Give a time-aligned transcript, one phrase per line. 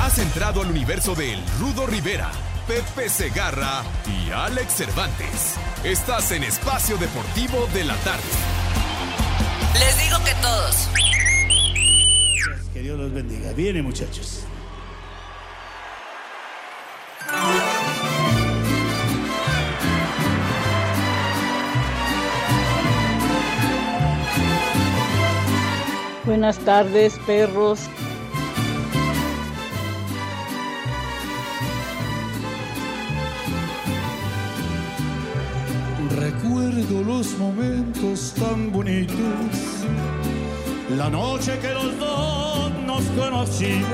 [0.00, 2.30] Has entrado al universo de El Rudo Rivera,
[2.66, 5.54] Pepe Segarra y Alex Cervantes.
[5.82, 8.22] Estás en Espacio Deportivo de la Tarde.
[9.78, 10.88] Les digo que todos.
[12.72, 13.52] Que Dios los bendiga.
[13.52, 14.44] Viene, muchachos.
[26.24, 27.80] Buenas tardes, perros.
[36.64, 39.16] Recuerdo los momentos tan bonitos,
[40.96, 43.90] la noche que los dos nos conocimos.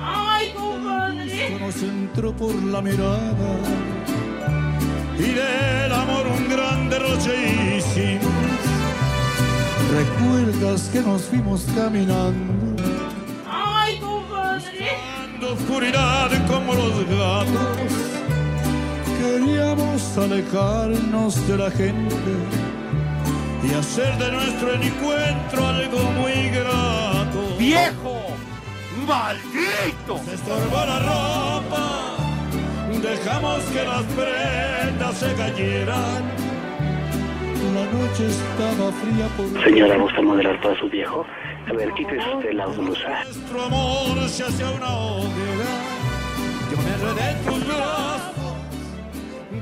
[0.00, 1.58] ¡Ay, compadre!
[1.58, 3.50] Nos entró por la mirada
[5.18, 8.30] y del amor un gran derroche hicimos.
[9.92, 12.84] ¿Recuerdas que nos fuimos caminando?
[13.48, 14.90] ¡Ay, compadre!
[15.40, 18.09] Buscando oscuridad como los gatos.
[19.20, 22.16] Queríamos alejarnos de la gente
[23.62, 27.56] y hacer de nuestro encuentro algo muy grato.
[27.58, 28.16] ¡Viejo!
[29.06, 30.20] ¡Maldito!
[30.24, 32.16] Se estorbó la ropa,
[33.02, 36.22] dejamos que las prendas se cayeran.
[37.74, 41.26] La noche estaba fría por Señora, ¿gusta modelar para su viejo?
[41.68, 43.24] A ver, quítese usted la blusa.
[43.24, 45.72] Nuestro amor se hacía una hoguera.
[46.70, 48.39] Yo me enredé en tus brazos.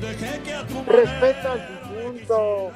[0.00, 2.70] Respeta al difunto.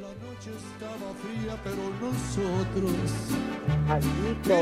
[0.00, 2.92] La noche estaba fría, pero nosotros
[3.88, 4.58] Maldito.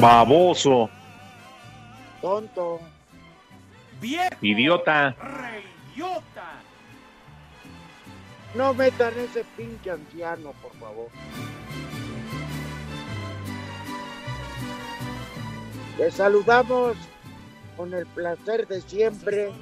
[0.00, 0.90] Baboso.
[2.20, 2.80] Tonto.
[4.00, 4.36] ¡Viejo!
[4.40, 5.16] Idiota.
[5.18, 6.60] ¡Reyota!
[8.54, 11.08] No metan ese pinche anciano, por favor.
[15.98, 16.96] Les saludamos
[17.76, 19.52] con el placer de siempre.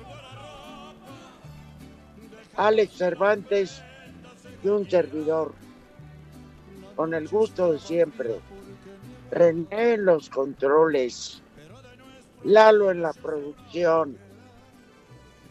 [2.57, 3.83] Alex Cervantes
[4.63, 5.53] y un servidor.
[6.97, 8.41] Con el gusto de siempre.
[9.31, 11.43] René en los controles.
[12.45, 14.17] Lalo en la producción.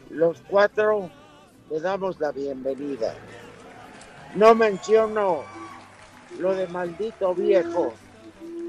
[0.10, 1.10] Los cuatro
[1.70, 3.14] le damos la bienvenida.
[4.36, 5.44] No menciono
[6.40, 7.94] lo de maldito viejo.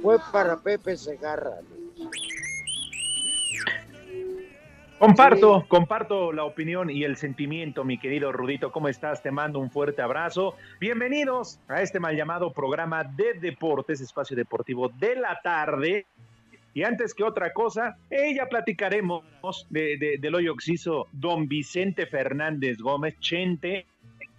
[0.02, 1.60] Fue para Pepe Segarra.
[5.04, 5.66] Comparto, Sí.
[5.68, 8.72] comparto la opinión y el sentimiento, mi querido Rudito.
[8.72, 9.22] ¿Cómo estás?
[9.22, 10.56] Te mando un fuerte abrazo.
[10.80, 16.06] Bienvenidos a este mal llamado programa de deportes, espacio deportivo de la tarde.
[16.72, 19.22] Y antes que otra cosa, eh, ya platicaremos
[19.68, 23.84] de, de, del hoyo hizo don Vicente Fernández Gómez, Chente,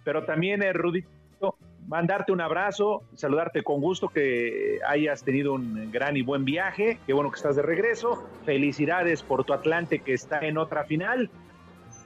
[0.02, 1.56] pero también, eh, Rudito,
[1.88, 7.12] mandarte un abrazo, saludarte con gusto, que hayas tenido un gran y buen viaje, qué
[7.12, 11.30] bueno que estás de regreso, felicidades por tu Atlante que está en otra final.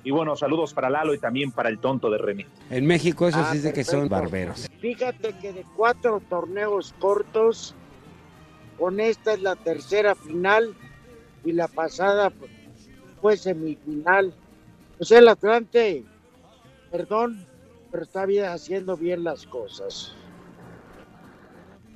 [0.02, 2.46] Y bueno, saludos para Lalo y también para el tonto de Remy.
[2.70, 4.68] En México eso Ah, sí es de que son barberos.
[4.80, 7.74] Fíjate que de cuatro torneos cortos,
[8.78, 10.74] con esta es la tercera final
[11.44, 12.32] y la pasada
[13.20, 14.32] fue semifinal.
[14.98, 16.02] O sea, el Atlante,
[16.90, 17.46] perdón,
[17.90, 20.14] pero está bien haciendo bien las cosas.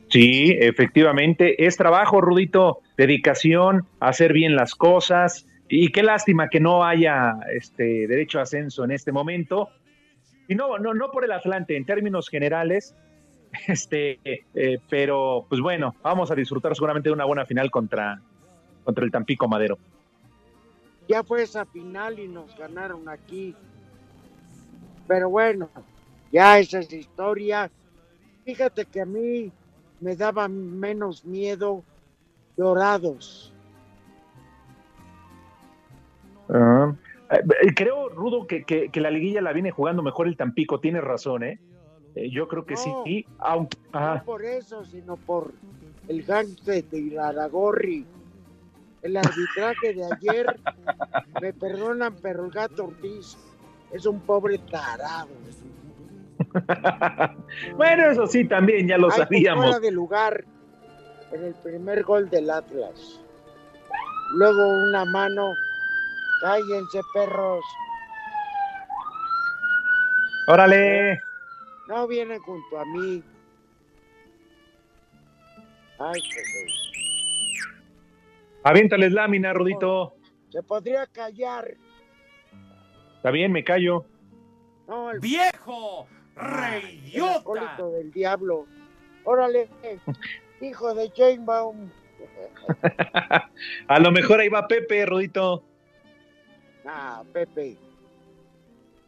[0.09, 5.47] Sí, efectivamente, es trabajo, Rudito, dedicación, hacer bien las cosas.
[5.69, 9.71] Y qué lástima que no haya este derecho a ascenso en este momento.
[10.47, 12.94] Y no, no, no por el Atlante, en términos generales,
[13.66, 18.21] este, eh, pero pues bueno, vamos a disfrutar seguramente de una buena final contra,
[18.84, 19.78] contra el Tampico Madero.
[21.09, 23.54] Ya fue esa final y nos ganaron aquí.
[25.06, 25.68] Pero bueno,
[26.33, 27.71] ya esa es historia.
[28.45, 29.51] Fíjate que a mí
[30.01, 31.83] me daba menos miedo
[32.56, 33.53] Dorados.
[36.48, 36.95] Ah,
[37.30, 41.03] eh, creo, Rudo, que, que, que la liguilla la viene jugando mejor el Tampico, tienes
[41.03, 41.59] razón, ¿eh?
[42.15, 43.03] Eh, yo creo que No.
[43.04, 43.77] sí, aunque...
[43.92, 44.16] ajá.
[44.16, 45.53] No por eso, sino por
[46.09, 48.07] el gangster de Iraragorri.
[49.03, 50.60] El arbitraje de ayer,
[51.41, 53.36] me perdonan, pero el gato Ortiz
[53.95, 55.29] es un pobre tarado.
[57.77, 59.67] bueno, eso sí, también ya lo pues, sabíamos.
[59.67, 60.45] fuera de lugar.
[61.31, 63.21] en el primer gol del Atlas.
[64.35, 65.55] Luego una mano.
[66.41, 67.65] Cállense, perros.
[70.49, 71.21] Órale.
[71.89, 73.23] No vienen junto a mí.
[76.01, 76.85] Ay, pues,
[78.65, 80.17] Aviéntales lámina, Rudito.
[80.51, 81.77] se podría callar.
[83.24, 84.04] Está bien, me callo.
[84.86, 86.06] No, el ¡Viejo!
[86.36, 87.36] el ¡Reyota!
[87.38, 88.66] acólito del diablo.
[89.24, 89.71] Órale,
[90.60, 91.88] hijo de Chainbaum.
[93.88, 95.65] A lo mejor ahí va Pepe, Rudito.
[96.84, 97.78] Ah, Pepe.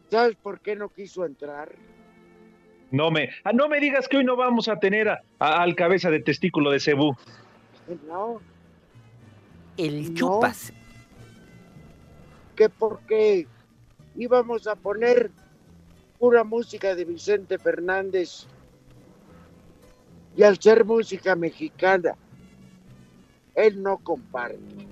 [0.09, 1.75] ¿Sabes por qué no quiso entrar?
[2.89, 5.75] No me, ah, no me digas que hoy no vamos a tener a- a- al
[5.75, 7.15] cabeza de testículo de Cebú.
[8.07, 8.41] No,
[9.77, 10.15] El No.
[10.15, 10.73] chupas.
[12.55, 13.45] que porque
[14.17, 15.31] íbamos a poner
[16.19, 18.47] pura música de Vicente Fernández.
[20.35, 22.15] Y al ser música mexicana,
[23.55, 24.87] él no comparte.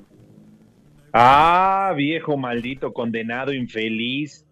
[1.13, 4.45] Ah, viejo maldito, condenado, infeliz.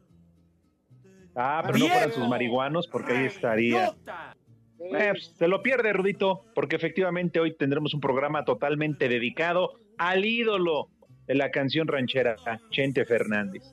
[1.36, 3.88] Ah, pero no fueran sus marihuanos porque ahí estaría.
[3.88, 10.26] Eh, pues, se lo pierde, Rudito, porque efectivamente hoy tendremos un programa totalmente dedicado al
[10.26, 10.90] ídolo
[11.26, 12.36] de la canción ranchera,
[12.70, 13.64] Chente Fernández.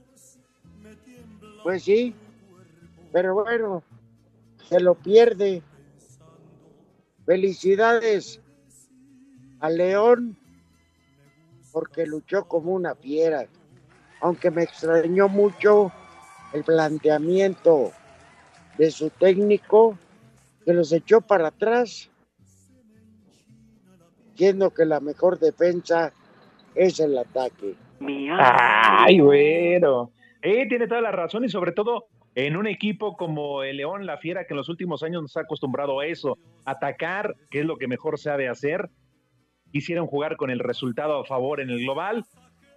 [1.63, 2.15] Pues sí,
[3.13, 3.83] pero bueno,
[4.69, 5.63] se lo pierde.
[7.27, 8.41] Felicidades
[9.61, 10.37] a León
[11.71, 13.47] porque luchó como una fiera,
[14.21, 15.93] aunque me extrañó mucho
[16.53, 17.93] el planteamiento
[18.79, 19.97] de su técnico
[20.65, 22.11] que los echó para atrás,
[24.35, 26.13] siendo que la mejor defensa
[26.75, 27.77] es el ataque.
[28.41, 30.11] Ay, güero.
[30.43, 34.19] Eh, tiene toda la razón y sobre todo en un equipo como el León La
[34.19, 37.77] Fiera que en los últimos años nos ha acostumbrado a eso, atacar, que es lo
[37.77, 38.89] que mejor sabe hacer.
[39.73, 42.25] Quisieron jugar con el resultado a favor en el global.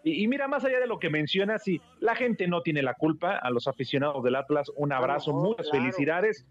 [0.04, 2.94] Y, y mira, más allá de lo que mencionas, si la gente no tiene la
[2.96, 5.86] culpa, a los aficionados del Atlas, un abrazo, no, muchas claro.
[5.86, 6.46] felicidades.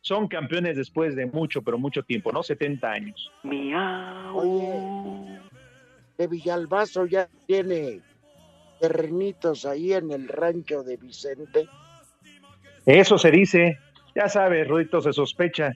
[0.00, 2.42] Son campeones después de mucho, pero mucho tiempo, ¿no?
[2.42, 3.30] 70 años.
[4.34, 5.40] Oye,
[6.16, 8.00] de Villalbazo ya tiene
[8.80, 11.68] terrenitos ahí en el rancho de Vicente.
[12.84, 13.78] Eso se dice,
[14.14, 15.72] ya sabes, Rudito se sospecha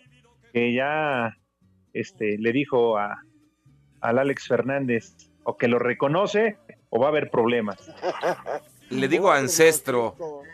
[0.52, 1.36] que ya
[1.92, 3.22] este, le dijo a,
[4.00, 6.56] al Alex Fernández o que lo reconoce
[6.90, 7.90] o va a haber problemas.
[8.90, 10.16] Le digo ancestro.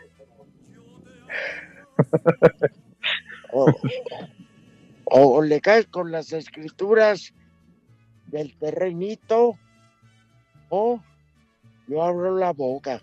[3.49, 3.73] O,
[5.05, 7.33] o le caes con las escrituras
[8.27, 9.57] del terrenito
[10.69, 11.01] o
[11.87, 13.01] yo abro la boca.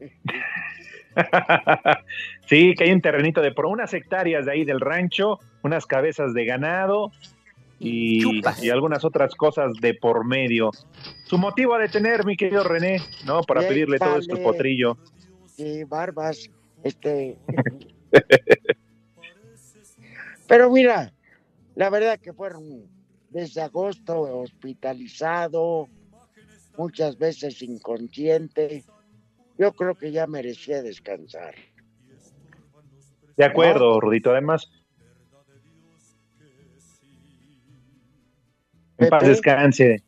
[2.46, 6.32] sí, que hay un terrenito de por unas hectáreas de ahí del rancho, unas cabezas
[6.34, 7.12] de ganado
[7.78, 8.22] y,
[8.62, 10.70] y algunas otras cosas de por medio.
[11.24, 13.42] Su motivo a detener, mi querido René, ¿no?
[13.42, 14.44] Para pedirle todo este vale.
[14.44, 14.98] potrillo.
[15.46, 16.50] Sí, barbas.
[16.82, 17.36] Este.
[20.48, 21.12] Pero mira,
[21.74, 22.88] la verdad que fueron
[23.30, 25.88] desde agosto hospitalizado,
[26.80, 28.84] muchas veces inconsciente.
[29.58, 31.54] Yo creo que ya merecía descansar.
[33.36, 34.30] De acuerdo, Rudito.
[34.30, 34.70] Además,
[38.96, 40.02] en paz descanse.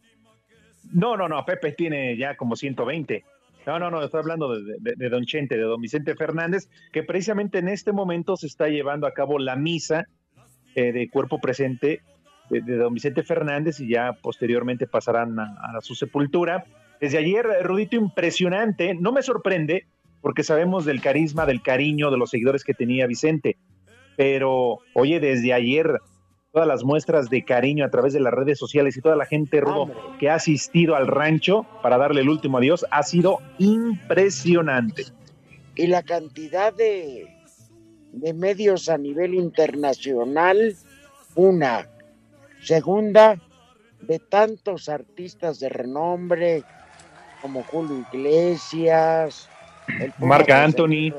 [0.95, 3.23] No, no, no, Pepe tiene ya como 120.
[3.67, 7.03] No, no, no, estoy hablando de, de- de Don Chente, de Don Vicente Fernández, que
[7.03, 10.07] precisamente en este momento se está llevando a cabo la misa
[10.75, 12.01] eh, de cuerpo presente
[12.51, 16.65] de, de Don Vicente Fernández y ya posteriormente pasarán a, a su sepultura.
[17.01, 19.87] Desde ayer, eh, Rudito, impresionante, no me sorprende
[20.21, 23.57] porque sabemos del carisma, del cariño, de los seguidores que tenía Vicente,
[24.17, 25.99] pero oye, desde ayer
[26.53, 29.61] todas las muestras de cariño a través de las redes sociales y toda la gente
[29.61, 29.97] Rudo, Hombre.
[30.21, 35.07] que ha asistido al rancho para darle el último adiós ha sido impresionante.
[35.75, 37.27] Y la cantidad de,
[38.13, 40.77] de medios a nivel internacional,
[41.35, 41.89] una.
[42.63, 43.41] Segunda,
[44.01, 46.65] de tantos artistas de renombre
[47.41, 49.49] como Julio Iglesias,
[50.01, 51.13] el Marc Anthony.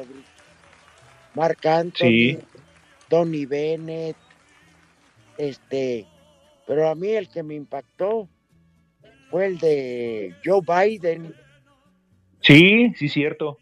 [1.35, 2.39] Marc Anthony, Sí.
[3.09, 4.15] Tony Bennett,
[5.37, 6.07] este,
[6.65, 8.29] pero a mí el que me impactó
[9.29, 11.33] fue el de Joe Biden,
[12.41, 13.57] Sí, sí, cierto.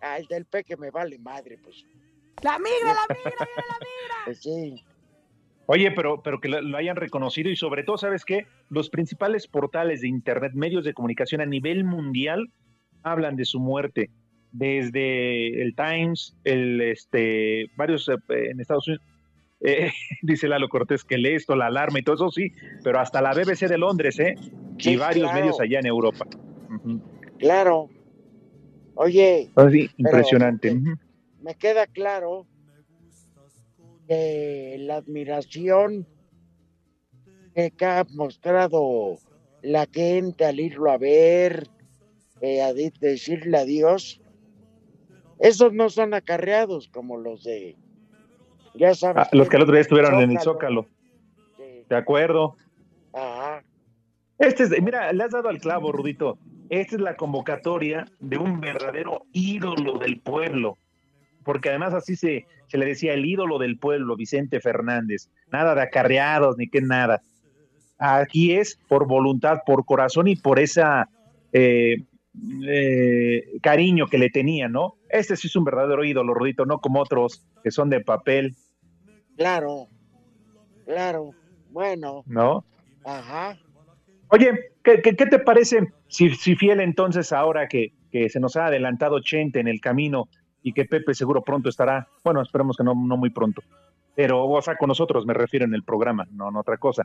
[0.00, 1.84] ah, el del P que me vale madre, pues,
[2.42, 3.48] La migra, la migra.
[4.24, 4.84] pues sí.
[5.66, 8.46] Oye, pero, pero que lo, lo hayan reconocido y sobre todo, ¿sabes qué?
[8.68, 12.50] Los principales portales de Internet, medios de comunicación a nivel mundial,
[13.02, 14.10] hablan de su muerte.
[14.52, 19.04] Desde el Times, el, este, varios eh, en Estados Unidos,
[19.60, 19.90] eh,
[20.22, 22.52] dice Lalo Cortés que lee esto, la alarma y todo eso, sí,
[22.82, 24.34] pero hasta la BBC de Londres, ¿eh?
[24.78, 25.40] Sí, y varios claro.
[25.40, 26.26] medios allá en Europa.
[27.38, 27.88] Claro.
[28.96, 30.76] Oye, Pero, impresionante.
[31.40, 32.46] me queda claro
[34.08, 36.06] que la admiración
[37.54, 39.16] que ha mostrado
[39.62, 41.68] la gente al irlo a ver,
[42.40, 44.20] eh, a decirle adiós,
[45.38, 47.76] esos no son acarreados como los de,
[48.74, 49.24] ya sabes.
[49.24, 50.82] Ah, los que el otro día estuvieron en el Zócalo.
[50.82, 50.88] Zócalo,
[51.56, 51.84] Sí.
[51.88, 52.56] de acuerdo.
[53.12, 53.64] Ajá.
[54.38, 56.38] Este es, mira, le has dado al clavo, Rudito.
[56.70, 60.76] Esta es la convocatoria de un verdadero ídolo del pueblo.
[61.44, 65.30] Porque además así se, se le decía el ídolo del pueblo, Vicente Fernández.
[65.52, 67.22] Nada de acarreados ni que nada.
[67.98, 71.08] Aquí es por voluntad, por corazón y por esa
[71.52, 72.04] eh,
[72.66, 74.94] eh, cariño que le tenía, ¿no?
[75.08, 78.56] Este sí es un verdadero ídolo, Rudito, no como otros que son de papel,
[79.36, 79.88] Claro,
[80.84, 81.30] claro.
[81.70, 82.64] Bueno, ¿no?
[83.04, 83.58] ajá.
[84.28, 88.56] Oye, ¿qué, qué, qué te parece si, si fiel entonces ahora que, que se nos
[88.56, 90.28] ha adelantado Chente en el camino
[90.64, 93.62] y que Pepe seguro pronto estará, bueno, esperemos que no, no muy pronto,
[94.16, 97.04] pero o sea, con nosotros me refiero en el programa, no en otra cosa.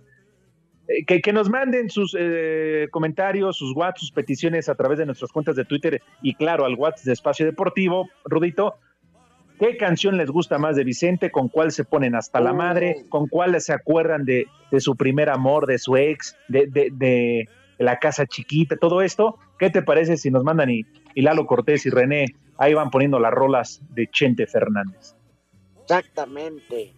[0.87, 5.05] Eh, que, que nos manden sus eh, comentarios, sus WhatsApp, sus peticiones a través de
[5.05, 8.73] nuestras cuentas de Twitter y claro, al WhatsApp de Espacio Deportivo, Rudito.
[9.59, 11.31] ¿Qué canción les gusta más de Vicente?
[11.31, 13.05] ¿Con cuál se ponen hasta la madre?
[13.09, 17.49] ¿Con cuál se acuerdan de, de su primer amor, de su ex, de, de- de
[17.77, 19.37] la casa chiquita, todo esto?
[19.59, 22.27] ¿Qué te parece si nos mandan y, y Lalo Cortés y René
[22.59, 25.15] ahí van poniendo las rolas de Chente Fernández?
[25.81, 26.93] Exactamente.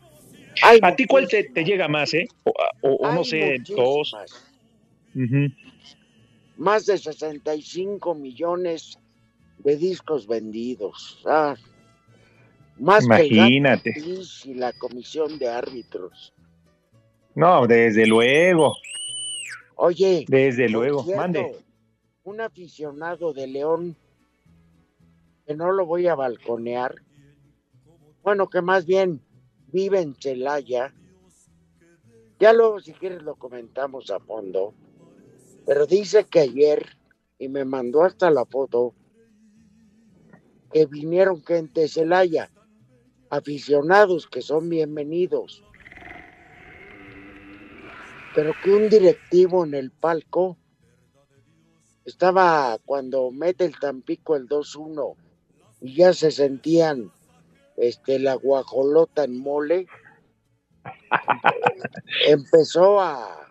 [0.63, 2.27] Hay ¿A ti cuál te, llega más, eh?
[2.44, 2.51] O,
[2.82, 4.13] o- o no sé, dos.
[4.13, 4.46] muchísimas.
[5.15, 5.53] Ujú.
[6.58, 9.00] Más de 65 millones
[9.60, 11.22] de discos vendidos.
[11.25, 11.56] Ah,
[12.77, 13.94] más Imagínate.
[13.94, 16.34] que el GATIS y la comisión de árbitros.
[17.36, 18.75] No, desde luego,
[19.75, 21.03] Oye, desde luego.
[21.03, 21.56] cierto, Mande.
[22.24, 23.96] Un aficionado de León,
[25.55, 26.96] no lo voy a balconear,
[28.24, 29.22] bueno, que más bien
[29.67, 30.93] vive en Celaya,
[32.39, 34.74] ya luego si quieres lo comentamos a fondo,
[35.65, 36.86] pero dice que ayer,
[37.39, 38.93] y me mandó hasta la foto,
[40.72, 42.51] que vinieron gente de Celaya,
[43.29, 45.63] aficionados que son bienvenidos,
[48.36, 50.58] pero que un directivo en el palco
[52.05, 55.15] estaba cuando mete el Tampico el 2-1
[55.82, 57.12] y ya se sentían
[57.78, 59.88] este la guajolota en mole
[62.28, 63.48] empezó a,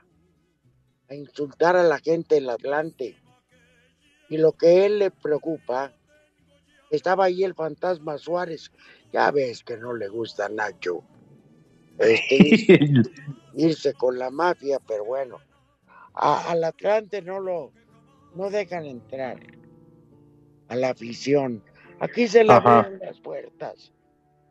[1.09, 3.17] a insultar a la gente del Atlante.
[4.29, 5.93] Y lo que él le preocupa
[6.91, 8.71] estaba ahí el fantasma Suárez.
[9.13, 11.03] Ya ves que no le gusta a Nacho.
[11.99, 13.11] Este, irse,
[13.55, 15.39] irse con la mafia pero bueno.
[16.15, 17.73] A- al Atlante no lo
[18.35, 19.41] no dejan entrar
[20.69, 21.65] a la afición.
[22.01, 23.93] Aquí se le abrieron las puertas.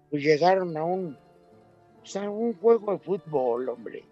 [0.09, 1.17] Pues llegaron a un,
[1.97, 4.05] pues, a un juego de fútbol, hombre,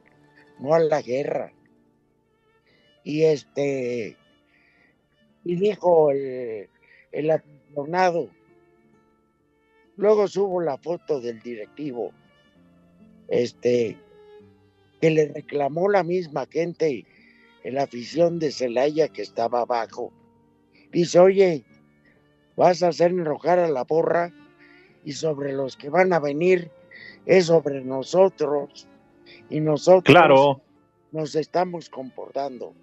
[0.59, 1.53] no a la guerra.
[3.03, 4.17] Y este,
[5.43, 6.67] y dijo el,
[7.11, 8.29] el aficionado,
[9.95, 12.11] luego subo la foto del directivo,
[13.27, 13.97] este,
[14.99, 17.05] que le reclamó la misma gente
[17.63, 20.11] en la afición de Celaya que estaba abajo.
[20.91, 21.65] Dice, oye,
[22.57, 24.33] vas a hacer enojar a la porra
[25.05, 26.69] y sobre los que van a venir
[27.25, 28.87] es sobre nosotros
[29.49, 30.61] y nosotros Claro,
[31.11, 32.73] nos estamos comportando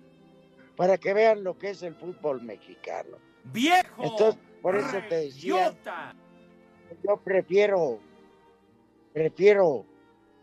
[0.77, 3.19] para que vean lo que es el fútbol mexicano.
[3.53, 4.03] ¡Viejo!
[4.03, 6.15] Entonces, por eso te decía, ¡Idiota!
[7.07, 8.01] yo prefiero,
[9.13, 9.85] prefiero,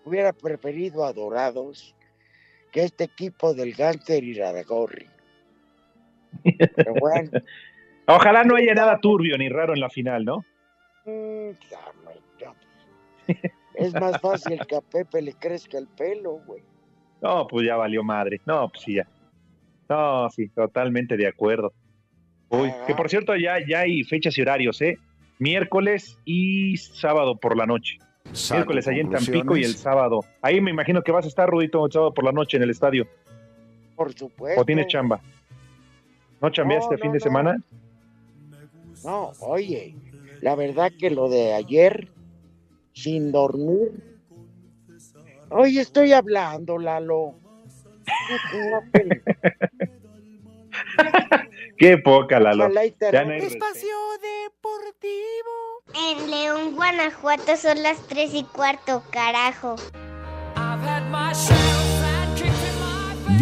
[0.05, 1.95] hubiera preferido a Dorados
[2.71, 5.07] que este equipo del Gánster y Radagorri.
[6.75, 7.31] Pero bueno,
[8.15, 10.37] ojalá no haya nada turbio ni raro en la final, ¿no?
[11.05, 12.53] mm, ya, me- ya.
[13.75, 16.63] es más fácil que a Pepe le crezca el pelo, güey.
[17.21, 18.41] No, pues ya valió madre.
[18.45, 19.07] No, pues sí, ya.
[19.89, 21.71] No, sí, totalmente de acuerdo.
[22.49, 24.97] Uy, que por cierto, ya, ya hay fechas y horarios, ¿eh?
[25.39, 27.97] Miércoles y sábado por la noche.
[28.33, 30.21] Saco Miércoles allí en Tampico y el sábado.
[30.41, 32.69] Ahí me imagino que vas a estar, Rudito, el sábado por la noche en el
[32.69, 33.07] estadio.
[33.95, 34.61] Por supuesto.
[34.61, 35.19] ¿O tienes chamba?
[36.41, 37.23] ¿No chambeaste No, fin de no.
[37.23, 37.57] semana?
[39.03, 39.95] No, oye,
[40.41, 42.11] la verdad que lo de ayer,
[42.93, 43.91] sin dormir.
[45.49, 47.35] Oye, estoy hablando, Lalo.
[51.77, 52.69] Qué poca, Lalo.
[53.11, 55.81] Ya no hay Espacio Deportivo.
[55.93, 59.75] En León, Guanajuato son las tres y cuarto, carajo.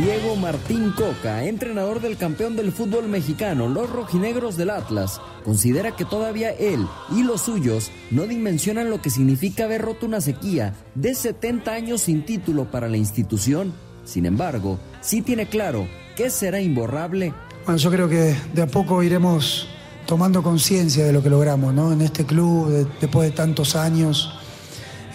[0.01, 6.06] Diego Martín Coca, entrenador del campeón del fútbol mexicano, los rojinegros del Atlas, considera que
[6.06, 11.13] todavía él y los suyos no dimensionan lo que significa haber roto una sequía de
[11.13, 13.74] 70 años sin título para la institución.
[14.06, 17.34] Sin embargo, sí tiene claro que será imborrable.
[17.65, 19.68] Bueno, yo creo que de a poco iremos
[20.06, 21.91] tomando conciencia de lo que logramos ¿no?
[21.91, 24.34] en este club de- después de tantos años.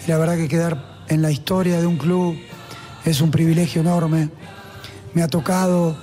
[0.05, 2.35] Y la verdad que quedar en la historia de un club
[3.03, 4.29] es un privilegio enorme.
[5.15, 5.97] Me ha tocado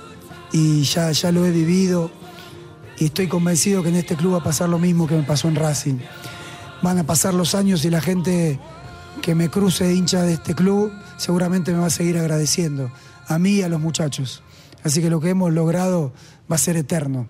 [0.51, 2.11] y ya, ya lo he vivido
[2.99, 5.47] y estoy convencido que en este club va a pasar lo mismo que me pasó
[5.47, 5.99] en Racing.
[6.81, 8.59] Van a pasar los años y la gente
[9.21, 12.91] que me cruce hincha de este club seguramente me va a seguir agradeciendo,
[13.27, 14.43] a mí y a los muchachos.
[14.83, 16.13] Así que lo que hemos logrado
[16.51, 17.29] va a ser eterno.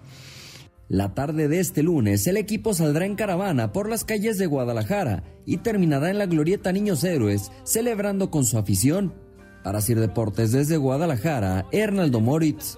[0.90, 5.24] La tarde de este lunes, el equipo saldrá en caravana por las calles de Guadalajara
[5.46, 9.14] y terminará en la Glorieta Niños Héroes, celebrando con su afición.
[9.64, 12.78] Para Sir Deportes desde Guadalajara, Hernaldo Moritz.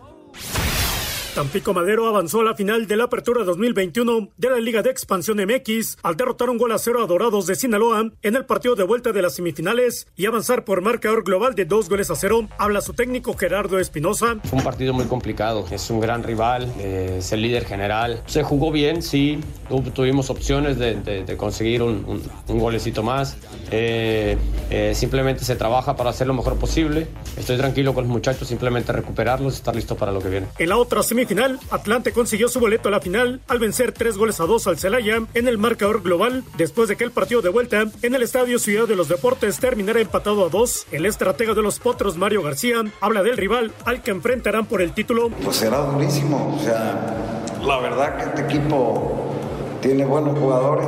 [1.35, 5.37] Tampico Madero avanzó a la final de la Apertura 2021 de la Liga de Expansión
[5.45, 8.85] MX al derrotar un gol a cero a Dorados de Sinaloa en el partido de
[8.85, 12.47] vuelta de las semifinales y avanzar por marcador global de dos goles a cero.
[12.57, 14.37] Habla su técnico Gerardo Espinosa.
[14.45, 18.23] Fue un partido muy complicado, es un gran rival, eh, es el líder general.
[18.27, 23.03] Se jugó bien, sí, tu- tuvimos opciones de, de- de conseguir un, un- un golecito
[23.03, 23.35] más.
[23.71, 24.37] Eh,
[24.69, 27.07] eh, simplemente se trabaja para hacer lo mejor posible.
[27.35, 30.47] Estoy tranquilo con los muchachos, simplemente recuperarlos y estar listo para lo que viene.
[30.59, 31.24] En la otra semifinal,
[31.71, 35.23] Atlante consiguió su boleto a la final al vencer tres goles a dos al Celaya
[35.33, 38.87] en el marcador global después de que el partido de vuelta en el Estadio Ciudad
[38.87, 40.85] de los Deportes terminara empatado a dos.
[40.91, 44.93] El estratega de los Potros, Mario García, habla del rival al que enfrentarán por el
[44.93, 45.29] título.
[45.43, 46.55] Pues será durísimo.
[46.59, 49.33] O sea, la verdad que este equipo
[49.81, 50.87] tiene buenos jugadores,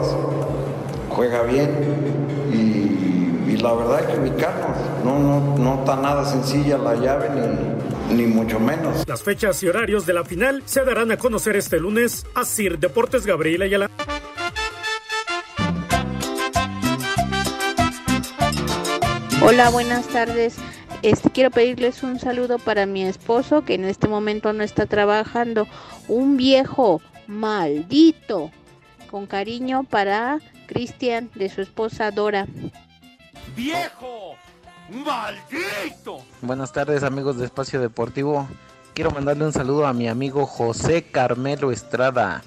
[1.09, 1.69] juega bien
[2.53, 2.76] y,
[3.57, 4.77] y la verdad hay que ubicarnos.
[5.03, 7.29] No, no, no está nada sencilla la llave
[8.09, 9.07] ni, ni mucho menos.
[9.07, 12.25] Las fechas y horarios de la final se darán a conocer este lunes.
[12.35, 13.89] Asir Deportes Gabriel Ayala.
[19.41, 20.57] Hola, buenas tardes.
[21.03, 25.67] Este, quiero pedirles un saludo para mi esposo que en este momento no está trabajando.
[26.07, 28.51] Un viejo maldito.
[29.09, 32.45] Con cariño para Cristian de su esposa Dora.
[33.57, 34.35] ¡Viejo!
[35.03, 36.19] ¡Maldito!
[36.43, 38.47] Buenas tardes amigos de Espacio Deportivo.
[38.93, 42.43] Quiero mandarle un saludo a mi amigo José Carmelo Estrada,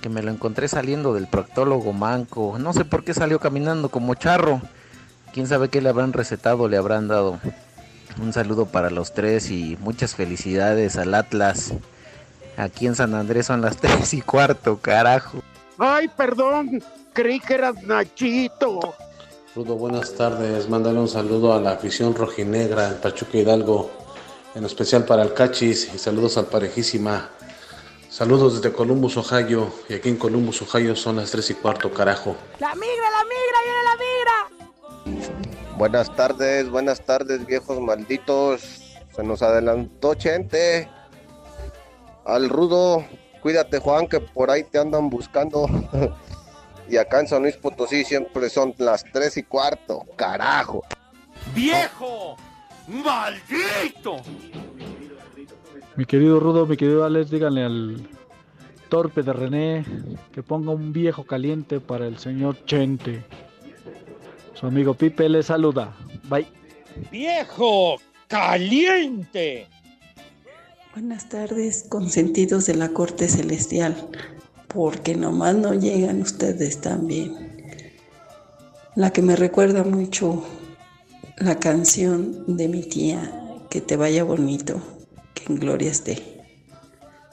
[0.00, 2.56] que me lo encontré saliendo del proctólogo manco.
[2.58, 4.62] No sé por qué salió caminando como charro.
[5.34, 7.38] Quién sabe qué le habrán recetado, le habrán dado.
[8.18, 11.74] Un saludo para los tres y muchas felicidades al Atlas.
[12.56, 15.42] Aquí en San Andrés son las tres y cuarto, carajo.
[15.76, 16.82] Ay, perdón,
[17.12, 18.94] creí que eras Nachito.
[19.58, 20.68] Rudo, buenas tardes.
[20.68, 23.90] Mándale un saludo a la afición rojinegra en Pachuca Hidalgo,
[24.54, 27.30] en especial para el Cachis y saludos al Parejísima.
[28.08, 29.72] Saludos desde Columbus, Ohio.
[29.88, 32.36] Y aquí en Columbus, Ohio son las 3 y cuarto, carajo.
[32.60, 35.76] La migra, la migra, viene la migra.
[35.76, 38.60] Buenas tardes, buenas tardes, viejos malditos.
[39.16, 40.88] Se nos adelantó Chente.
[42.24, 43.04] Al rudo,
[43.42, 45.66] cuídate, Juan, que por ahí te andan buscando.
[46.88, 50.84] y acá en San Luis Potosí siempre son las 3 y cuarto, carajo.
[51.54, 52.36] ¡Viejo!
[52.88, 54.16] ¡Maldito!
[55.96, 58.08] Mi querido Rudo, mi querido Alex, díganle al
[58.88, 59.84] torpe de René
[60.32, 63.24] que ponga un viejo caliente para el señor Chente.
[64.54, 65.94] Su amigo Pipe le saluda.
[66.24, 66.46] Bye.
[67.10, 67.96] ¡Viejo!
[68.26, 69.66] ¡Caliente!
[70.94, 73.94] Buenas tardes, consentidos de la corte celestial,
[74.68, 77.48] porque nomás no llegan ustedes también.
[78.94, 80.44] La que me recuerda mucho
[81.38, 83.32] la canción de mi tía,
[83.70, 84.80] que te vaya bonito,
[85.34, 86.44] que en gloria esté.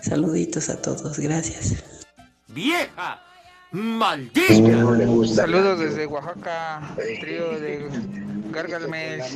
[0.02, 1.84] Saluditos a todos, gracias.
[2.48, 3.22] ¡Vieja!
[3.72, 4.54] ¡Maldita!
[5.28, 7.90] Saludos desde Oaxaca, trío de
[8.56, 9.32] Gárgalmes.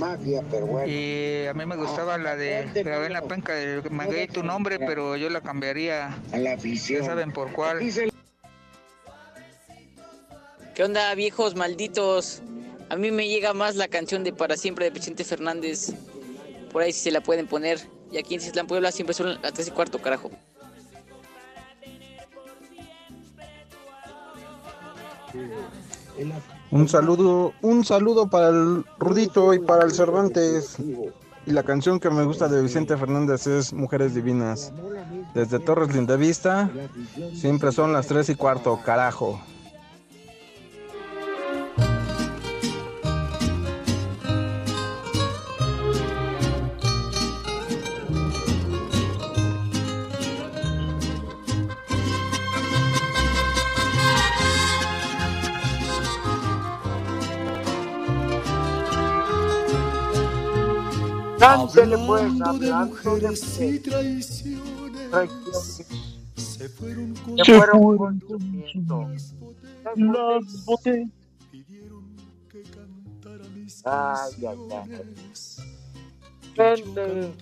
[0.87, 4.79] Y a mí me gustaba la de la en la penca de Maguey tu nombre,
[4.79, 6.17] pero yo la cambiaría.
[6.33, 7.79] Ya saben por cuál.
[10.73, 12.41] ¿Qué onda, viejos malditos?
[12.89, 15.93] A mí me llega más la canción de Para Siempre de Vicente Fernández.
[16.71, 17.79] Por ahí sí se la pueden poner.
[18.11, 20.31] Y aquí en Cislán Puebla siempre son las 3 y cuarto, carajo.
[26.71, 30.77] Un saludo, un saludo para el Rudito y para el Cervantes.
[31.45, 34.71] Y la canción que me gusta de Vicente Fernández es Mujeres Divinas.
[35.33, 36.69] Desde Torres Lindavista,
[37.33, 39.41] siempre son las 3 y cuarto, carajo.
[61.49, 63.39] Cántele pues, hablando de mujeres
[66.35, 68.09] Se fueron con Se fueron
[69.95, 71.09] las botellas.
[73.83, 74.89] Ay, ay, ay.
[76.55, 77.33] Gente,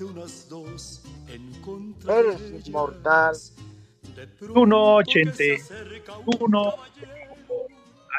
[2.07, 3.35] eres inmortal.
[4.39, 5.61] Tú no, Chente.
[6.39, 6.73] Tú no.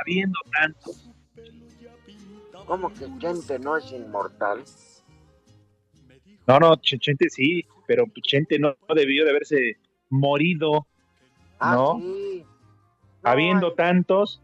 [0.00, 0.90] Habiendo tanto.
[2.66, 4.62] ¿Cómo que Chente no es inmortal?
[6.48, 9.76] No, no, Chente sí, pero Chente no, debió de haberse
[10.08, 10.86] morido.
[11.60, 12.00] Ah, ¿No?
[12.00, 12.42] sí.
[13.22, 14.40] Habiendo tantos.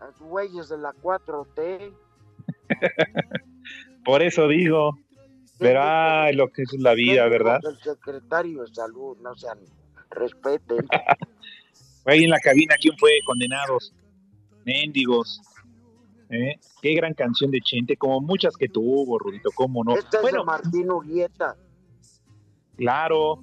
[0.00, 1.92] Los güeyes de la 4T.
[4.04, 4.98] Por eso digo.
[5.60, 7.60] Pero ay, lo que es la vida, ¿verdad?
[7.62, 9.60] El secretario de salud, no sean,
[10.10, 10.84] respeten.
[12.04, 13.12] Ahí en la cabina, ¿quién fue?
[13.24, 13.94] Condenados.
[14.64, 15.40] Méndigos.
[16.34, 16.58] ¿Eh?
[16.82, 19.94] Qué gran canción de Chente, como muchas que tuvo, Rudito, cómo no.
[19.96, 21.56] Este es de Martín Urieta.
[22.76, 23.42] Claro.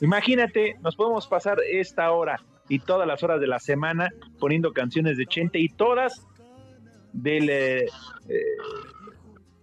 [0.00, 5.16] Imagínate, nos podemos pasar esta hora y todas las horas de la semana poniendo canciones
[5.16, 6.26] de Chente y todas
[7.12, 7.86] del, eh,
[8.28, 8.42] eh,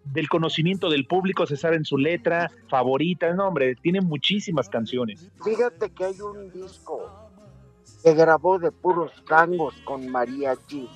[0.05, 5.29] del conocimiento del público, se saben su letra favorita, no hombre, tiene muchísimas canciones.
[5.43, 7.31] Fíjate que hay un disco
[8.03, 10.87] que grabó de puros tangos con mariachi.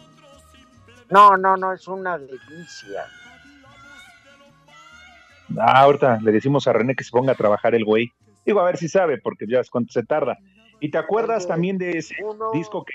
[1.09, 3.05] No, no, no, es una delicia.
[5.57, 8.11] Ah, ahorita le decimos a René que se ponga a trabajar el güey.
[8.45, 10.37] Digo, a ver si sabe, porque ya es cuánto se tarda.
[10.79, 12.15] ¿Y te acuerdas también de ese
[12.53, 12.93] disco que...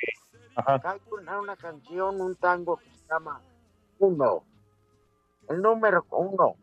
[0.57, 3.41] Hay una, una, canción, un tango que se llama
[3.99, 4.45] Uno.
[5.49, 6.55] El número uno.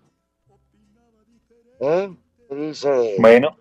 [1.80, 2.16] ¿Eh?
[2.50, 3.16] Dice...
[3.20, 3.58] Bueno.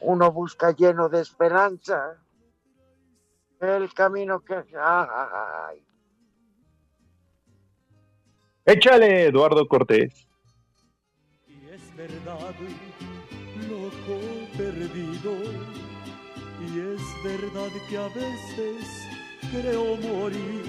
[0.00, 2.16] Uno busca lleno de esperanza
[3.60, 4.64] el camino que...
[4.76, 5.84] Ay.
[8.64, 10.28] Échale, Eduardo Cortés.
[11.48, 12.54] Y es verdad,
[13.68, 14.20] loco
[14.56, 15.34] perdido.
[16.60, 19.08] Y es verdad que a veces
[19.50, 20.62] creo morir.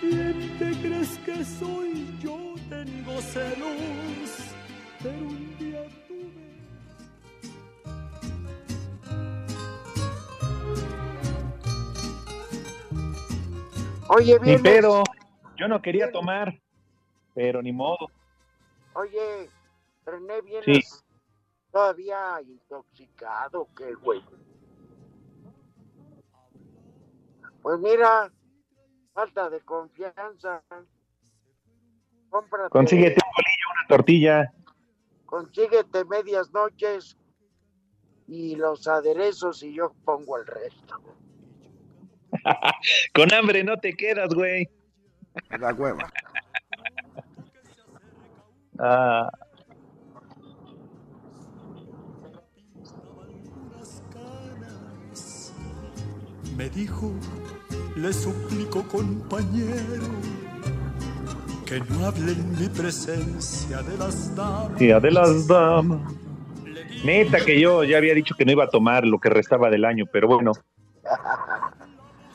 [0.00, 2.06] ¿Quién te crees que soy?
[2.20, 4.54] Yo tengo celos,
[5.02, 6.46] pero un día tuve.
[14.08, 14.62] Oye, bien.
[14.62, 15.02] pero
[15.56, 16.60] yo no quería tomar,
[17.36, 18.10] pero ni modo.
[18.94, 19.50] Oye,
[20.06, 21.04] René, vienes
[21.70, 24.24] todavía intoxicado, que güey.
[27.60, 28.32] Pues mira,
[29.12, 30.62] falta de confianza.
[32.30, 34.52] Cómprate, Consíguete un bolillo, una tortilla.
[35.26, 37.18] Consíguete medias noches
[38.28, 41.02] y los aderezos y yo pongo el resto.
[43.14, 44.70] Con hambre no te quedas, güey.
[45.50, 46.10] La hueva.
[48.78, 49.30] Ah.
[56.56, 57.12] Me dijo,
[57.96, 60.06] le suplico compañero,
[61.66, 64.78] que no hable en mi presencia de las damas.
[64.78, 66.00] De las damas.
[67.04, 69.84] Neta que yo ya había dicho que no iba a tomar lo que restaba del
[69.84, 70.52] año, pero bueno.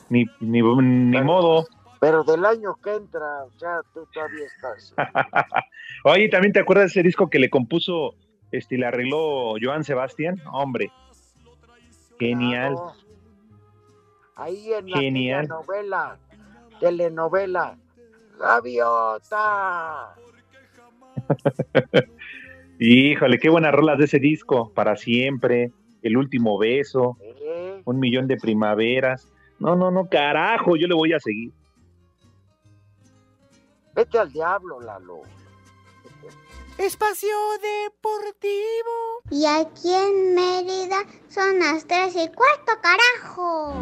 [0.08, 1.66] Ni, ni, ni modo.
[2.02, 4.92] Pero del año que entra, ya tú todavía estás.
[6.04, 8.16] Oye, ¿también te acuerdas de ese disco que le compuso,
[8.50, 10.42] este, le arregló Joan Sebastián?
[10.50, 10.90] Hombre,
[12.18, 12.74] genial.
[12.74, 12.92] Claro.
[14.34, 15.46] Ahí en la Genial.
[15.46, 16.18] novela,
[16.80, 17.78] telenovela,
[18.36, 20.16] Gaviota.
[22.80, 25.70] Híjole, qué buenas rolas de ese disco, para siempre,
[26.02, 27.80] El último beso, ¿Eh?
[27.84, 29.28] Un millón de primaveras.
[29.60, 31.52] No, no, no, carajo, yo le voy a seguir.
[33.94, 35.22] Vete al diablo, Lalo.
[36.78, 39.22] Espacio Deportivo.
[39.30, 43.74] Y aquí en Mérida son las tres y cuarto, carajo.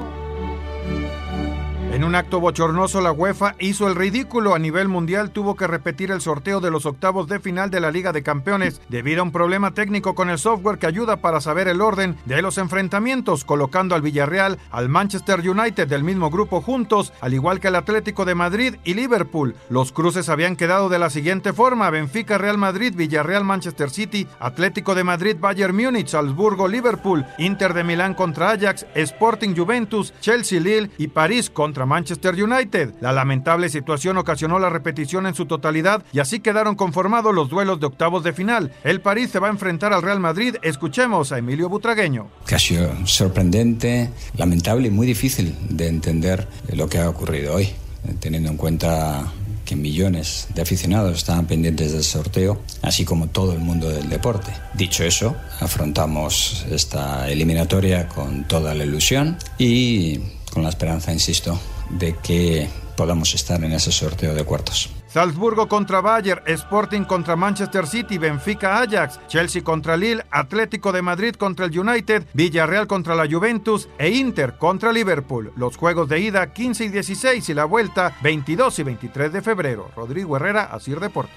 [1.90, 4.54] En un acto bochornoso, la UEFA hizo el ridículo.
[4.54, 7.90] A nivel mundial tuvo que repetir el sorteo de los octavos de final de la
[7.90, 11.66] Liga de Campeones debido a un problema técnico con el software que ayuda para saber
[11.66, 17.12] el orden de los enfrentamientos, colocando al Villarreal, al Manchester United del mismo grupo juntos,
[17.20, 19.56] al igual que el Atlético de Madrid y Liverpool.
[19.68, 24.94] Los cruces habían quedado de la siguiente forma: Benfica, Real Madrid, Villarreal, Manchester City, Atlético
[24.94, 30.92] de Madrid, Bayern Múnich, Salzburgo, Liverpool, Inter de Milán contra Ajax, Sporting Juventus, Chelsea Lille
[30.96, 32.94] y París contra Manchester United.
[33.00, 37.80] La lamentable situación ocasionó la repetición en su totalidad y así quedaron conformados los duelos
[37.80, 38.72] de octavos de final.
[38.84, 40.56] El París se va a enfrentar al Real Madrid.
[40.62, 42.28] Escuchemos a Emilio Butragueño.
[42.50, 48.14] ha sido sorprendente, lamentable y muy difícil de entender lo que ha ocurrido hoy, eh,
[48.20, 49.32] teniendo en cuenta
[49.64, 54.50] que millones de aficionados estaban pendientes del sorteo, así como todo el mundo del deporte.
[54.74, 60.18] Dicho eso, afrontamos esta eliminatoria con toda la ilusión y
[60.50, 61.58] con la esperanza, insisto,
[61.90, 64.90] de que podamos estar en ese sorteo de cuartos.
[65.08, 71.34] Salzburgo contra Bayern, Sporting contra Manchester City, Benfica Ajax, Chelsea contra Lille, Atlético de Madrid
[71.34, 75.52] contra el United, Villarreal contra la Juventus e Inter contra Liverpool.
[75.56, 79.90] Los juegos de ida 15 y 16 y la vuelta 22 y 23 de febrero.
[79.96, 81.34] Rodrigo Herrera, Asir Deportes.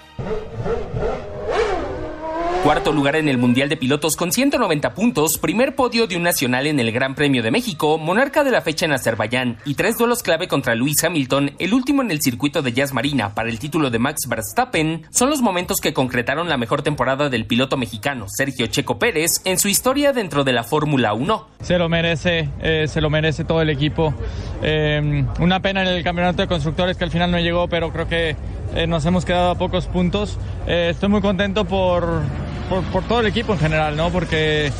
[2.64, 6.66] Cuarto lugar en el Mundial de Pilotos con 190 puntos, primer podio de un nacional
[6.66, 10.24] en el Gran Premio de México, monarca de la fecha en Azerbaiyán y tres duelos
[10.24, 13.90] clave contra Luis Hamilton, el último en el circuito de Jazz Marina para el título
[13.90, 18.68] de Max Verstappen, son los momentos que concretaron la mejor temporada del piloto mexicano Sergio
[18.68, 21.48] Checo Pérez en su historia dentro de la Fórmula 1.
[21.60, 24.14] Se lo merece, eh, se lo merece todo el equipo.
[24.62, 28.08] Eh, una pena en el campeonato de constructores que al final no llegó, pero creo
[28.08, 28.38] que
[28.76, 30.38] eh, nos hemos quedado a pocos puntos.
[30.66, 32.22] Eh, estoy muy contento por,
[32.70, 34.10] por, por, todo el equipo en general, ¿no?
[34.10, 34.72] Porque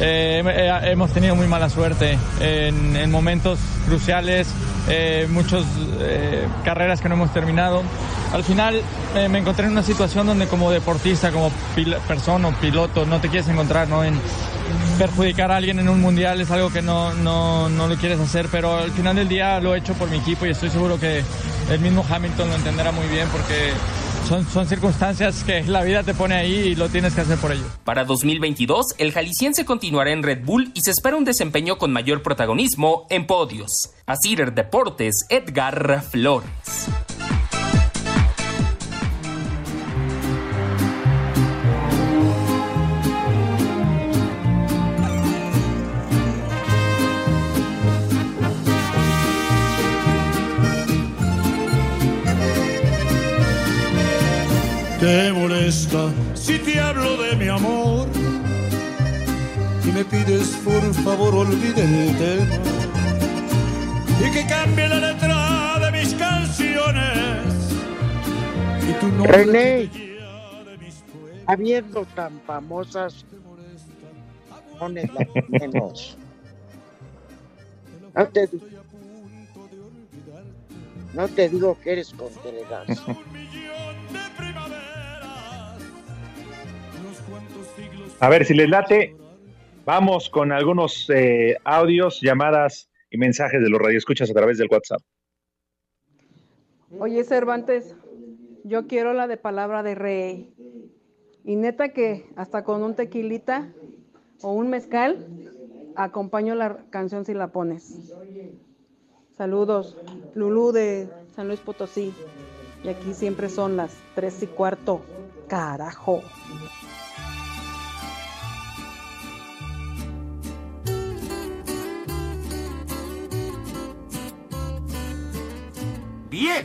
[0.00, 4.48] eh, hemos tenido muy mala suerte en, en momentos cruciales,
[5.30, 5.64] muchas
[6.64, 7.82] carreras que no hemos terminado.
[8.32, 8.82] Al final
[9.30, 11.50] me encontré en una situación donde como deportista, como
[12.06, 14.04] persona o piloto, no te quieres encontrar, ¿no?
[14.04, 14.20] En,
[14.98, 18.48] perjudicar a alguien en un mundial es algo que no, no, no, lo quieres hacer,
[18.50, 21.22] pero al final del día lo he hecho por mi equipo y estoy seguro que
[21.70, 23.72] el mismo Hamilton lo entenderá muy bien porque
[24.26, 27.52] son, son, circunstancias que la vida te pone ahí y lo tienes que hacer por
[27.52, 27.64] ello.
[27.84, 32.22] Para 2022, el jalisciense continuará en Red Bull y se espera un desempeño con mayor
[32.22, 33.90] protagonismo en podios.
[34.06, 36.46] Así Deportes, Edgar Flores.
[55.06, 58.08] Te molesta si te hablo de mi amor
[59.84, 62.56] y me pides por favor olvide el tema
[64.20, 67.44] y que cambie la letra de mis canciones.
[68.88, 69.90] Y tu nombre René,
[71.46, 73.24] habiendo tan famosas
[74.76, 76.18] pones la menos
[78.12, 78.48] no te,
[81.14, 82.88] no te digo que eres Contreras
[88.18, 89.14] A ver si les late.
[89.84, 95.00] Vamos con algunos eh, audios, llamadas y mensajes de los radioescuchas a través del WhatsApp.
[96.98, 97.94] Oye, Cervantes,
[98.64, 100.54] yo quiero la de palabra de rey.
[101.44, 103.68] Y neta que hasta con un tequilita
[104.40, 105.26] o un mezcal,
[105.94, 108.14] acompaño la canción si la pones.
[109.36, 109.96] Saludos,
[110.34, 112.14] Lulú de San Luis Potosí.
[112.82, 115.02] Y aquí siempre son las tres y cuarto.
[115.48, 116.22] Carajo.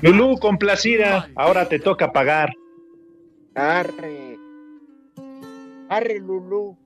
[0.02, 2.54] Lulú, complacida, ahora te toca pagar.
[3.56, 4.38] Arre.
[5.90, 6.78] Arre, Lulú.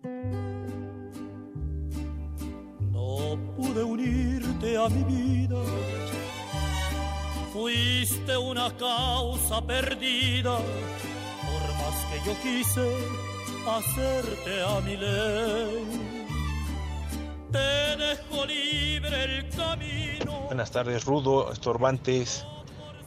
[2.91, 5.61] No pude unirte a mi vida.
[7.53, 10.57] Fuiste una causa perdida.
[10.57, 12.87] Por más que yo quise
[13.67, 16.27] hacerte a mi ley.
[17.51, 20.41] Te dejo libre el camino.
[20.47, 22.45] Buenas tardes, Rudo, Estorbantes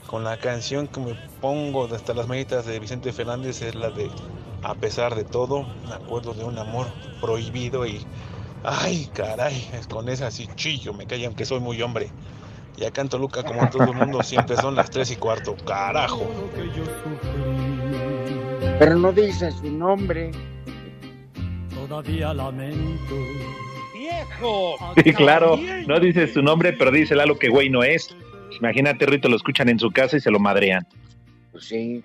[0.08, 4.10] con la canción que me pongo hasta las manitas de Vicente Fernández es la de
[4.62, 6.86] A pesar de todo, me acuerdo de un amor
[7.20, 8.00] prohibido y
[8.64, 12.10] ay caray, es con esa así chillo, me cae aunque soy muy hombre.
[12.78, 16.26] Y acá en Toluca, como todo el mundo, siempre son las tres y cuarto, carajo.
[18.78, 20.30] Pero no dice su nombre.
[21.74, 23.14] Todavía lamento.
[23.92, 24.76] ¡Viejo!
[25.04, 28.14] Sí, claro, no dice su nombre, pero dice lo que güey no es.
[28.60, 30.86] Imagínate, Rito, lo escuchan en su casa y se lo madrean.
[31.52, 32.04] Pues sí.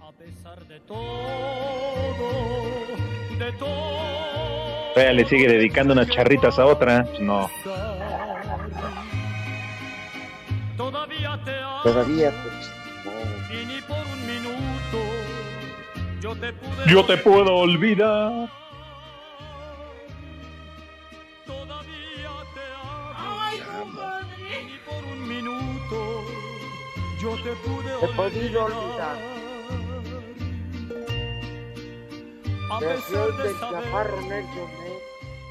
[0.00, 0.98] A pesar de todo,
[3.38, 4.92] de todo.
[4.94, 7.04] Todavía le sigue dedicando unas charritas a otra.
[7.04, 7.48] Pues no.
[10.76, 11.82] Todavía te amo.
[11.82, 12.48] Todavía te
[13.04, 13.54] no.
[13.54, 14.98] Y ni por un minuto
[16.20, 16.86] yo te pude.
[16.88, 18.48] Yo te puedo olvidar.
[27.20, 29.18] Yo te pude Te he podido olvidar.
[32.70, 34.70] A pesar de chaparro Nelson,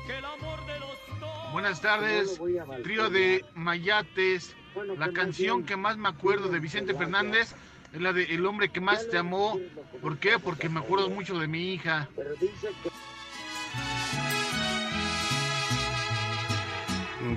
[0.06, 1.51] que el amor de los dos.
[1.54, 2.39] Buenas tardes,
[2.84, 4.56] trío de Mayates.
[4.75, 7.56] Bueno, La que canción que más me acuerdo de Vicente Fernández
[7.93, 9.58] Es la de El hombre que más te amó.
[10.01, 10.38] ¿Por qué?
[10.38, 12.10] Porque me acuerdo mucho de mi hija.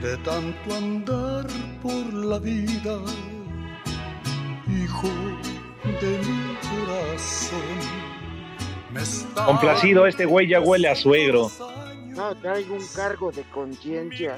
[0.00, 1.46] De tanto andar
[1.80, 3.00] por la vida,
[4.82, 5.08] hijo
[6.00, 7.78] de mi corazón.
[9.46, 11.50] Complacido, este güey ya huele a suegro.
[12.08, 14.36] No, traigo un cargo de conciencia.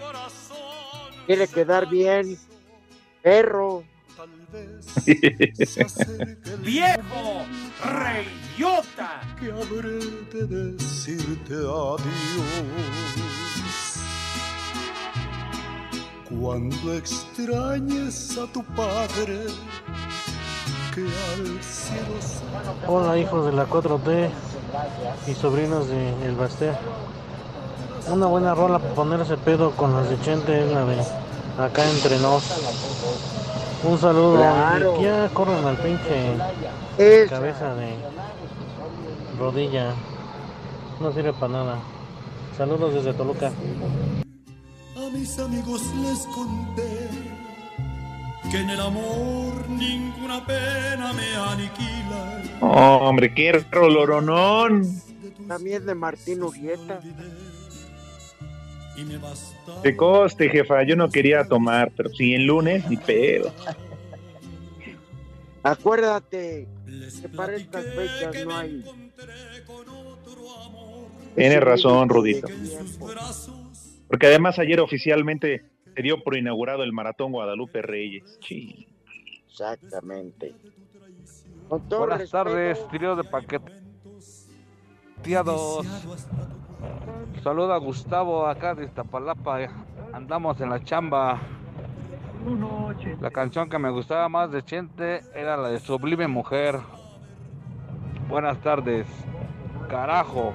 [1.27, 2.37] Quiere quedar bien.
[3.23, 3.85] Perro.
[6.63, 7.47] ¡Viejo!
[7.83, 9.21] ¡Reyota!
[9.39, 9.99] que habré
[10.33, 12.01] de decirte adiós.
[16.29, 19.47] Cuando extrañes a tu padre,
[22.89, 24.29] Hola hijos de la 4T
[25.29, 26.73] y sobrinos de El Basté.
[28.11, 31.01] Una buena rola para ponerse pedo con las de Chente es la de
[31.59, 32.43] Acá entre nos.
[33.85, 34.97] Un saludo Claro.
[35.01, 36.35] y ya corran al pinche
[36.99, 37.37] Esa.
[37.37, 37.95] cabeza de
[39.39, 39.95] rodilla.
[40.99, 41.79] No sirve para nada.
[42.59, 43.49] Saludos desde Toluca.
[44.97, 47.40] A mis amigos les conté
[48.51, 52.43] que en el amor ninguna pena me aniquila.
[52.61, 54.87] Oh, hombre, qué roloronón.
[55.49, 57.01] También de Martín Urieta.
[59.83, 63.53] Que coste, jefa, yo no quería tomar, pero si en lunes, ni pedo.
[65.63, 66.67] Acuérdate
[67.21, 68.85] que para estas fechas no hay.
[71.35, 72.49] Tienes razón, Rudito.
[74.09, 78.39] Porque además ayer oficialmente se dio por inaugurado el Maratón Guadalupe Reyes.
[78.41, 78.87] Sí.
[79.49, 80.55] Exactamente.
[81.69, 85.87] Con todo Buenas respeto, tardes, trío de paqueteados.
[87.43, 89.69] Saluda a Gustavo acá de Iztapalapa.
[90.13, 91.41] Andamos en la chamba.
[93.21, 96.81] La canción que me gustaba más de Chente era la de Sublime Mujer.
[98.29, 99.07] Buenas tardes.
[99.89, 100.53] Carajo.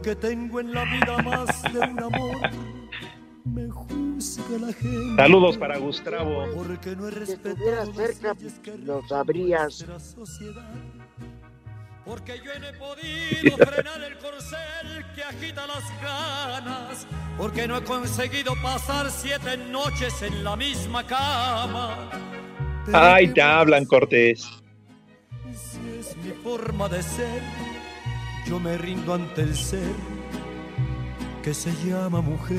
[0.00, 2.50] Porque tengo en la vida más de un amor.
[3.44, 5.16] Me juzga la gente.
[5.16, 6.46] Saludos para Gustavo.
[6.54, 9.86] Porque no he si respetado estuvieras cerca, lo sabrías.
[9.86, 10.72] la sociedad.
[12.06, 17.06] Porque yo no he podido frenar el corcel que agita las ganas.
[17.36, 22.08] Porque no he conseguido pasar siete noches en la misma cama.
[22.90, 24.48] Ay, te hablan, Cortés.
[25.52, 27.42] Si es mi forma de ser,
[28.50, 29.94] yo me rindo ante el ser
[31.40, 32.58] que se llama mujer.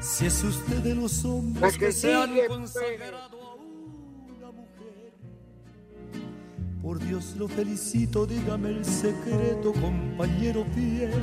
[0.00, 4.50] Si es usted de los hombres La que, que se han sigue, consagrado a una
[4.50, 5.12] mujer,
[6.82, 11.22] por Dios lo felicito, dígame el secreto, compañero fiel.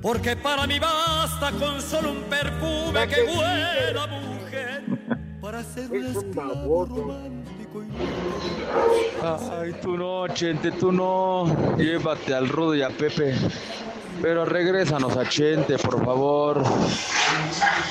[0.00, 5.38] Porque para mí basta con solo un perfume que que huela a mujer.
[5.42, 7.39] Para ser un Es un esclavo baboso.
[9.52, 11.76] Ay, tú no, Chente, tú no.
[11.76, 13.34] Llévate al Rudo y a Pepe.
[14.22, 16.62] Pero regrésanos a Chente, por favor.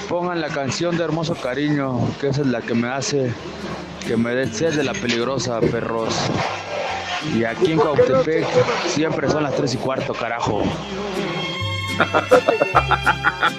[0.08, 3.34] Pongan la canción de Hermoso Cariño, que esa es la que me hace
[4.10, 6.16] que me dé de la peligrosa, perros.
[7.36, 8.44] Y aquí en Cautepec
[8.88, 10.64] siempre son las 3 y cuarto, carajo.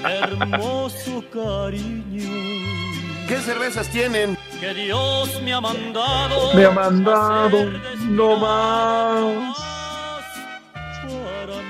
[0.04, 2.89] hermoso cariño.
[3.30, 4.36] ¿Qué cervezas tienen?
[4.58, 6.52] Que Dios me ha mandado.
[6.52, 7.64] Me ha mandado
[8.08, 9.56] no más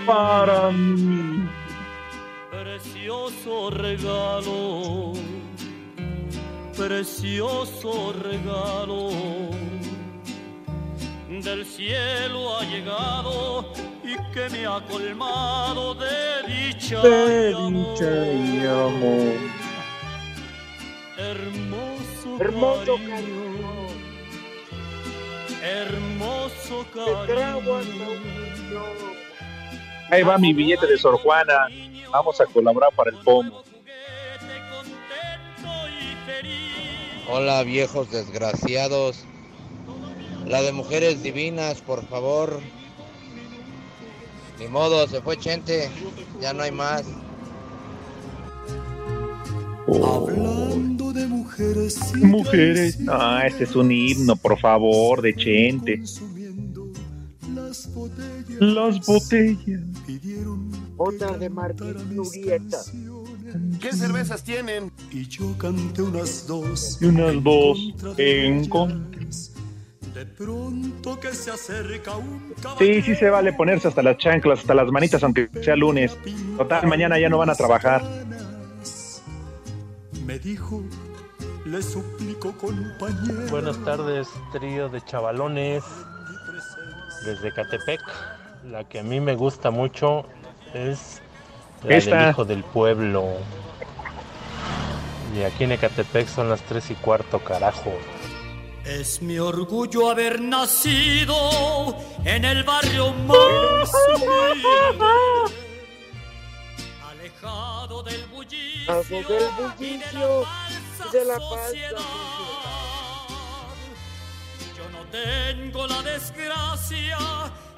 [0.07, 1.47] para mí.
[2.51, 5.13] Precioso regalo.
[6.79, 9.11] Precioso regalo.
[11.29, 13.71] Del cielo ha llegado
[14.03, 17.03] y que me ha colmado de dicha.
[17.03, 17.93] De y amor.
[17.93, 19.70] dicha y amor.
[21.21, 23.87] Hermoso, Hermoso cariño, cariño.
[25.63, 28.11] hermoso Te trago hasta cariño.
[28.11, 29.11] un millón.
[30.11, 31.69] Ahí va mi billete de Sor Juana.
[32.11, 33.63] Vamos a colaborar para el pomo.
[37.29, 39.25] Hola viejos desgraciados.
[40.47, 42.61] La de mujeres divinas, por favor.
[44.59, 45.91] Ni modo, se fue Chente.
[46.41, 47.05] Ya no hay más.
[49.87, 50.90] Hablando de
[52.17, 52.99] mujeres.
[53.09, 56.03] Ah, este es un himno, por favor, de Chente.
[57.55, 58.61] las botellas.
[58.61, 59.81] Las botellas.
[60.07, 62.79] Pidieron Otra de Martín Urieta.
[63.81, 64.93] ¿Qué cervezas tienen?
[65.11, 66.99] y yo canté unas dos.
[67.01, 68.63] Y unas dos en
[70.15, 74.75] De pronto que se acerca un Sí, sí se vale ponerse hasta las chanclas, hasta
[74.75, 76.17] las manitas, aunque sea lunes.
[76.57, 78.03] Total, mañana ya no van a trabajar.
[80.31, 80.81] Me dijo,
[81.65, 83.51] le suplico compañero.
[83.51, 85.83] Buenas tardes, trío de chavalones
[87.25, 88.01] desde Catepec.
[88.71, 90.25] La que a mí me gusta mucho
[90.73, 91.21] es
[91.83, 92.17] la Esta.
[92.17, 93.25] del hijo del pueblo.
[95.37, 97.93] Y aquí en Ecatepec son las tres y cuarto, carajo.
[98.85, 105.57] Es mi orgullo haber nacido en el barrio más humilde,
[107.43, 110.45] alejado del bullicio, Algo del bullicio
[110.99, 111.77] y de la falsa
[114.77, 117.19] Yo no tengo la desgracia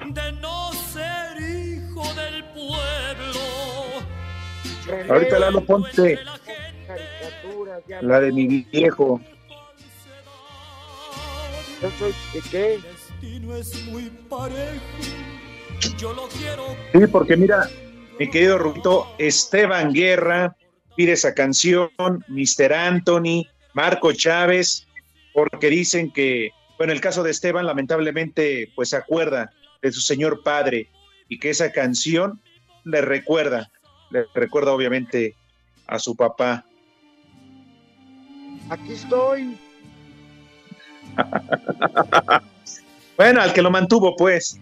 [0.05, 3.39] de no ser hijo del pueblo.
[5.09, 6.19] Ahorita Lalo ponte
[6.87, 9.21] caricaturas, ya la de mi viejo.
[11.81, 12.79] Yo soy de qué?
[12.79, 14.81] destino es muy parejo.
[15.97, 17.69] Yo lo quiero Sí, porque mira,
[18.19, 20.55] mi querido Rubito, Esteban Guerra
[20.95, 21.89] pide esa canción,
[22.27, 22.73] Mr.
[22.73, 24.87] Anthony, Marco Chávez,
[25.33, 29.51] porque dicen que, bueno, el caso de Esteban lamentablemente pues se acuerda
[29.81, 30.89] de su señor padre
[31.27, 32.39] y que esa canción
[32.83, 33.71] le recuerda,
[34.11, 35.35] le recuerda obviamente
[35.87, 36.65] a su papá.
[38.69, 39.57] Aquí estoy.
[43.15, 44.59] Bueno, al que lo mantuvo pues.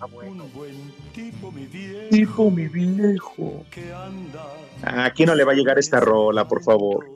[0.00, 0.44] Ah, bueno.
[0.44, 3.64] Un buen tipo, mi viejo, Hijo, mi viejo.
[3.70, 5.04] que anda.
[5.04, 7.06] Aquí no le va a llegar esta rola, por favor.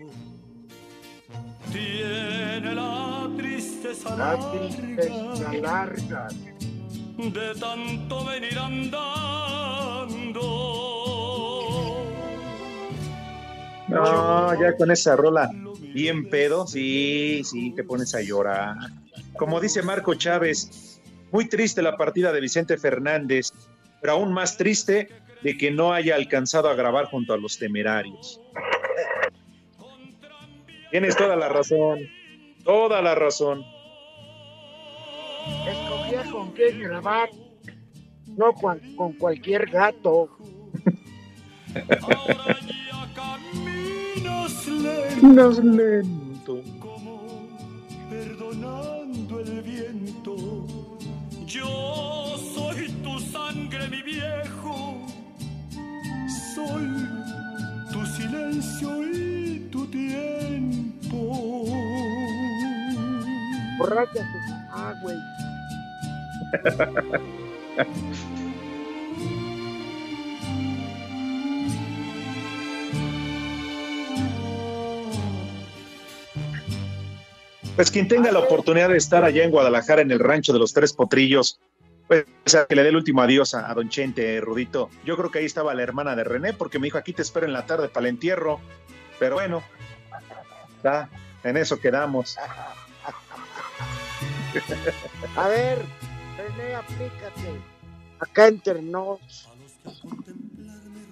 [1.72, 6.28] Tiene la tristeza La tristeza larga.
[7.18, 10.41] de tanto venir andando.
[13.89, 15.51] No, ya con esa rola
[15.93, 18.76] bien pedo, sí, sí, te pones a llorar.
[19.37, 21.00] Como dice Marco Chávez,
[21.33, 23.53] muy triste la partida de Vicente Fernández,
[24.01, 25.09] pero aún más triste
[25.43, 28.41] de que no haya alcanzado a grabar junto a los temerarios.
[30.91, 32.01] Tienes toda la razón,
[32.64, 33.64] toda la razón.
[35.66, 37.31] Escogía con qué grabar.
[38.37, 40.31] No con, con cualquier gato.
[45.20, 46.62] Caminas lento, lento.
[48.09, 50.50] perdonando el viento.
[51.51, 55.05] Yo soy tu sangre, mi viejo.
[56.55, 57.09] Soy
[57.91, 61.65] tu silencio y tu tiempo.
[63.79, 65.19] Borracha tu mamá, güey.
[77.81, 80.74] Pues quien tenga la oportunidad de estar allá en Guadalajara, en el rancho de los
[80.74, 81.61] Tres Potrillos,
[82.09, 84.91] pues o sea, que le dé el último adiós a, a Don Chente, Rudito.
[85.03, 87.47] Yo creo que ahí estaba la hermana de René, porque me dijo, aquí te espero
[87.47, 88.61] en la tarde para el entierro.
[89.18, 89.62] Pero bueno,
[90.85, 91.09] ya,
[91.43, 92.37] en eso quedamos.
[95.37, 95.78] A ver,
[96.37, 97.61] René, aplícate.
[98.18, 99.49] Acá entre nos.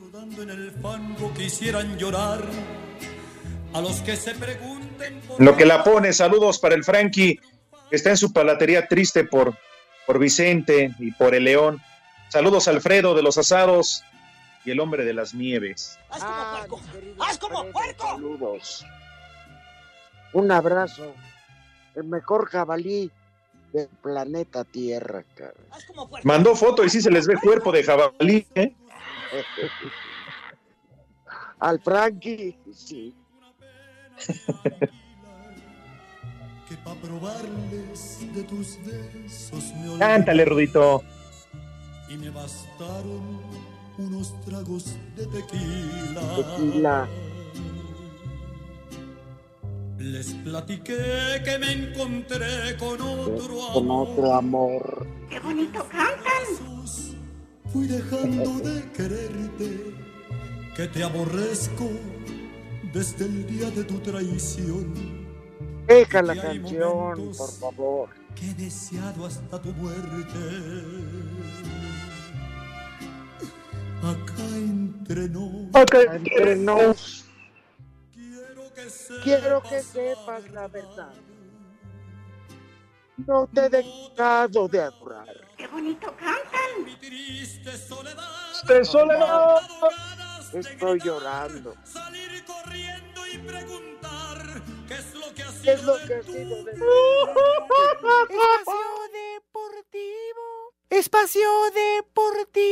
[0.03, 2.43] Rodando en el fango quisieran llorar.
[3.73, 7.39] A los que se pregunten por Lo que la pone, saludos para el Frankie,
[7.91, 9.55] que está en su palatería triste por,
[10.07, 11.81] por Vicente y por el León.
[12.29, 14.05] Saludos Alfredo de los asados
[14.65, 15.99] y el hombre de las nieves.
[16.11, 16.81] ¡Haz como puerco!
[17.21, 18.07] ¡Haz como puerco!
[18.07, 18.87] Saludos.
[20.33, 21.15] Un abrazo.
[21.95, 23.11] El mejor jabalí
[23.73, 25.55] del planeta Tierra, cara.
[26.25, 28.75] Mandó foto y sí se les ve cuerpo de jabalí, ¿eh?
[31.61, 33.15] Al Frankie, sí.
[36.69, 39.99] Que pa' probarles de tus besos me olvidé.
[39.99, 41.03] Cántale, Rudito.
[42.11, 43.41] Y me bastaron
[43.99, 46.23] unos tragos de tequila.
[46.37, 47.09] Tequila.
[49.99, 54.09] Les platiqué que me encontré con otro Con amor.
[54.09, 55.07] otro amor.
[55.29, 56.47] ¡Qué bonito cantan!
[57.73, 59.95] Fui dejando de quererte,
[60.75, 61.91] que te aborrezco
[62.93, 65.27] desde el día de tu traición.
[65.87, 68.09] Deja la Que canción, por favor.
[68.35, 70.39] que he deseado hasta tu muerte.
[74.03, 75.75] Acá entre nos.
[75.75, 77.25] Acá entre nos.
[79.25, 81.13] Quiero que sepas la verdad.
[83.27, 85.27] No te he dejado de adorar.
[85.57, 86.85] ¡Qué bonito cantan!
[86.85, 88.23] Mi triste soledad.
[88.69, 89.61] De soledad.
[90.53, 91.75] Estoy llorando.
[91.85, 96.23] Salir corriendo y preguntar qué es lo que ha ¿Qué es sido lo que ha
[96.23, 96.81] sido de mí?
[99.59, 100.69] Deportivo.
[100.91, 102.69] Espacio Deportivo.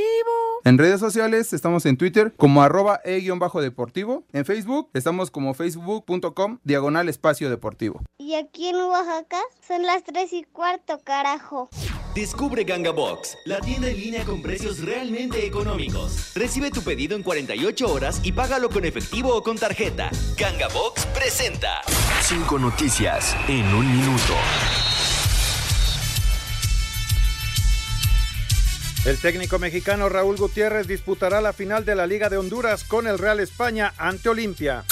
[0.64, 4.24] En redes sociales estamos en Twitter como arroba e-deportivo.
[4.32, 8.02] En Facebook estamos como facebook.com diagonal espacio deportivo.
[8.18, 11.68] Y aquí en Oaxaca son las 3 y cuarto, carajo.
[12.14, 16.32] Descubre Ganga Box, la tienda en línea con precios realmente económicos.
[16.34, 20.10] Recibe tu pedido en 48 horas y págalo con efectivo o con tarjeta.
[20.38, 21.82] Ganga Box presenta.
[22.22, 24.34] Cinco noticias en un minuto.
[29.06, 33.18] El técnico mexicano Raúl Gutiérrez disputará la final de la Liga de Honduras con el
[33.18, 34.82] Real España ante Olimpia.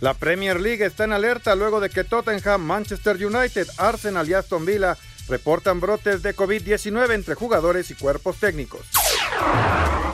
[0.00, 4.66] La Premier League está en alerta luego de que Tottenham, Manchester United, Arsenal y Aston
[4.66, 4.98] Villa
[5.28, 8.84] reportan brotes de COVID-19 entre jugadores y cuerpos técnicos.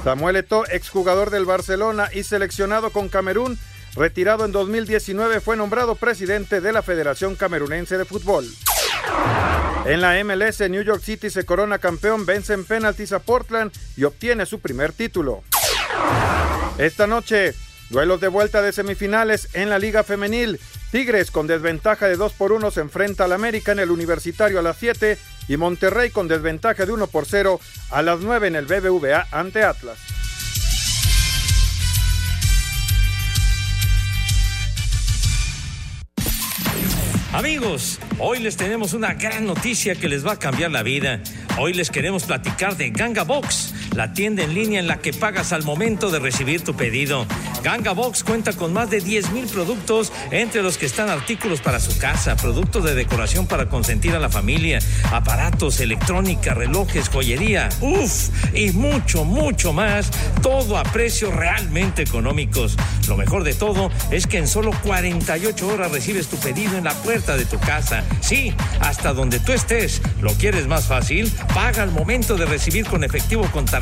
[0.05, 3.59] Samuel Eto'o, exjugador del Barcelona y seleccionado con Camerún,
[3.95, 8.47] retirado en 2019, fue nombrado presidente de la Federación Camerunense de Fútbol.
[9.85, 14.05] En la MLS, New York City se corona campeón, vence en penaltis a Portland y
[14.05, 15.43] obtiene su primer título.
[16.79, 17.55] Esta noche,
[17.91, 20.61] duelos de vuelta de semifinales en la Liga Femenil.
[20.93, 24.63] Tigres con desventaja de 2 por 1 se enfrenta al América en el Universitario a
[24.63, 25.19] las 7
[25.49, 27.59] y Monterrey con desventaja de 1 por 0
[27.91, 29.99] a las 9 en el BBVA ante Atlas.
[37.33, 41.23] Amigos, hoy les tenemos una gran noticia que les va a cambiar la vida.
[41.59, 45.53] Hoy les queremos platicar de Ganga Box, la tienda en línea en la que pagas
[45.53, 47.27] al momento de recibir tu pedido.
[47.63, 51.79] Ganga Box cuenta con más de 10 mil productos, entre los que están artículos para
[51.79, 54.79] su casa, productos de decoración para consentir a la familia,
[55.13, 60.11] aparatos, electrónica, relojes, joyería, uff, y mucho, mucho más,
[60.43, 62.77] todo a precios realmente económicos.
[63.09, 66.95] Lo mejor de todo es que en solo 48 horas recibes tu pedido en la
[66.95, 68.05] puerta de tu casa.
[68.21, 70.01] Sí, hasta donde tú estés.
[70.21, 71.31] ¿Lo quieres más fácil?
[71.55, 73.82] Paga al momento de recibir con efectivo con tarjeta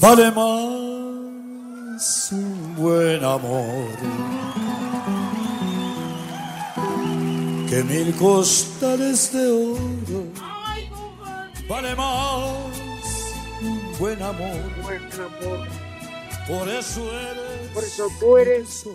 [0.00, 3.86] Vale más un buen amor
[7.68, 10.24] que mil costales de oro.
[11.68, 12.56] Vale más
[13.60, 14.56] un buen amor.
[14.82, 15.68] Buen amor.
[16.48, 17.68] Por eso eres.
[17.74, 18.86] Por eso tú eres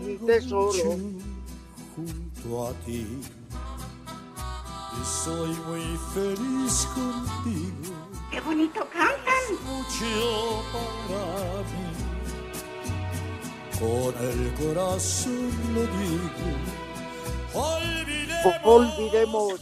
[0.00, 0.96] mi tesoro.
[1.94, 3.06] Junto a ti.
[4.96, 7.92] Y soy muy feliz contigo.
[8.30, 8.80] ¡Qué bonito
[9.64, 11.86] Mucho para mí.
[13.78, 16.48] Con el corazón lo digo.
[17.54, 18.60] Olvidemos.
[18.64, 19.60] Olvidemos.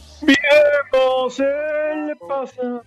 [1.39, 2.83] El pasado.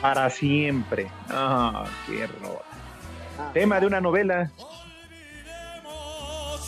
[0.00, 1.10] Para siempre.
[1.28, 2.62] Ah, qué roba.
[3.52, 4.50] Tema de una novela.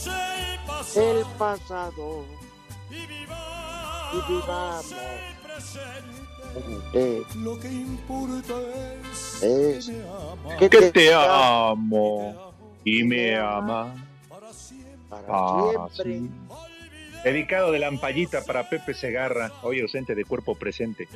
[0.05, 0.32] El
[1.39, 2.25] pasado.
[2.91, 3.07] Y
[4.33, 4.95] vivamos.
[6.95, 8.55] Eh, Lo que importa
[9.43, 9.91] es, es
[10.59, 12.53] que te, te amo
[12.85, 13.95] y me ama.
[14.29, 16.21] para Ah, siempre.
[16.21, 16.31] sí.
[17.25, 21.09] Dedicado de lampallita para Pepe Segarra, hoy ausente de cuerpo presente.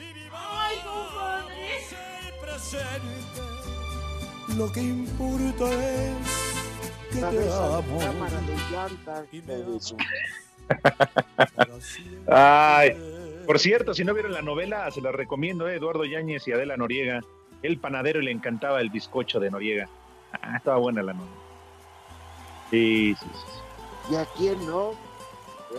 [4.56, 6.45] Lo que importa es
[7.16, 7.98] que te amo.
[12.26, 12.96] Ay,
[13.46, 16.76] por cierto, si no vieron la novela, se la recomiendo, eh, Eduardo Yáñez y Adela
[16.76, 17.20] Noriega.
[17.62, 19.88] El panadero y le encantaba el bizcocho de Noriega.
[20.32, 21.32] Ah, estaba buena la novela.
[22.70, 23.40] Sí, sí, sí.
[24.08, 24.12] sí.
[24.12, 24.92] ¿Y a quién no?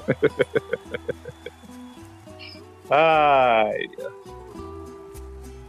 [2.89, 4.13] Ay, Dios.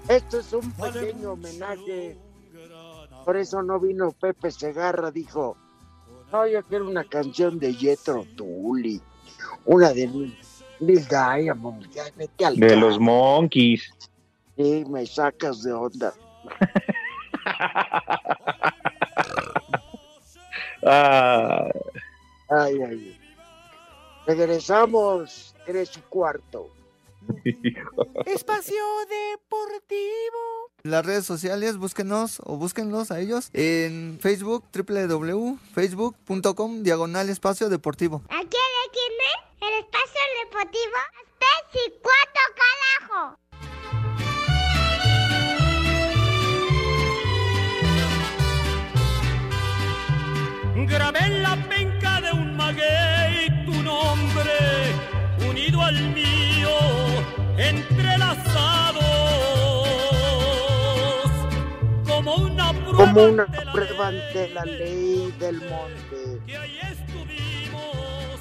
[0.08, 2.16] Esto es un pequeño homenaje.
[3.24, 5.56] Por eso no vino Pepe Segarra, dijo,
[6.32, 9.00] no, yo quiero una canción de Jethro Tully,
[9.64, 10.06] una de
[10.80, 13.92] Neil Diamond, ya vete al de los Monkeys.
[14.56, 16.14] Sí, me sacas de onda.
[20.82, 21.68] Ah,
[22.48, 23.20] ay, ay.
[24.26, 26.70] Regresamos, tres y cuarto.
[28.26, 30.72] Espacio Deportivo.
[30.82, 38.22] Las redes sociales, búsquenos o búsquenlos a ellos en Facebook, www.facebook.com, diagonal espacio deportivo.
[38.28, 39.28] ¿A quién le tiene
[39.60, 40.96] el espacio deportivo?
[41.38, 43.36] Pez y cuatro carajo.
[50.86, 54.94] Grabé en la penca de un maguey tu nombre,
[55.48, 56.57] unido al mío,
[62.98, 66.40] Como una prueba ante la ley del monte.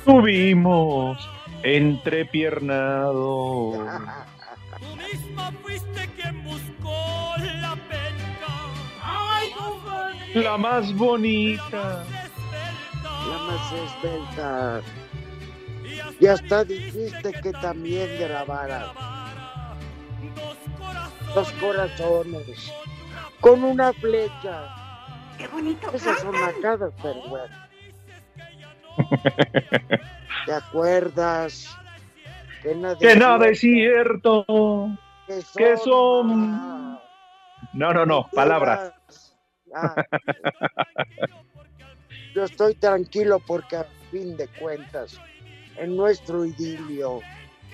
[0.03, 1.29] Tuvimos
[1.61, 3.73] entrepiernado.
[4.79, 8.71] Tú misma fuiste quien buscó la penca.
[10.33, 12.03] La más bonita.
[13.03, 14.81] La más esbelta.
[16.19, 18.91] Y hasta dijiste que también grabara
[21.35, 22.73] dos corazones
[23.41, 24.69] con una flecha.
[25.37, 25.91] Qué bonito.
[25.93, 27.55] Esas son nacadas, pero bueno.
[30.45, 31.77] ¿Te acuerdas?
[32.63, 34.45] Que nada, Que nada es cierto.
[35.27, 36.99] que Que son son.
[37.73, 38.93] No, no, no, palabras.
[39.75, 39.93] Ah.
[42.33, 45.19] Yo estoy tranquilo porque a fin de cuentas,
[45.75, 47.19] en nuestro idilio,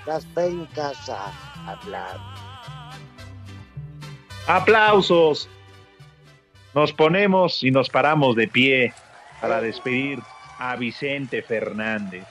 [0.05, 1.31] las pencas a
[1.71, 2.17] hablar.
[4.47, 5.49] Aplausos.
[6.73, 8.93] Nos ponemos y nos paramos de pie
[9.39, 10.19] para despedir
[10.57, 12.25] a Vicente Fernández.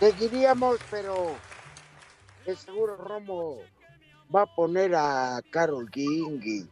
[0.00, 1.36] Seguiríamos, pero
[2.46, 3.58] de seguro Romo
[4.34, 6.66] va a poner a Carol King y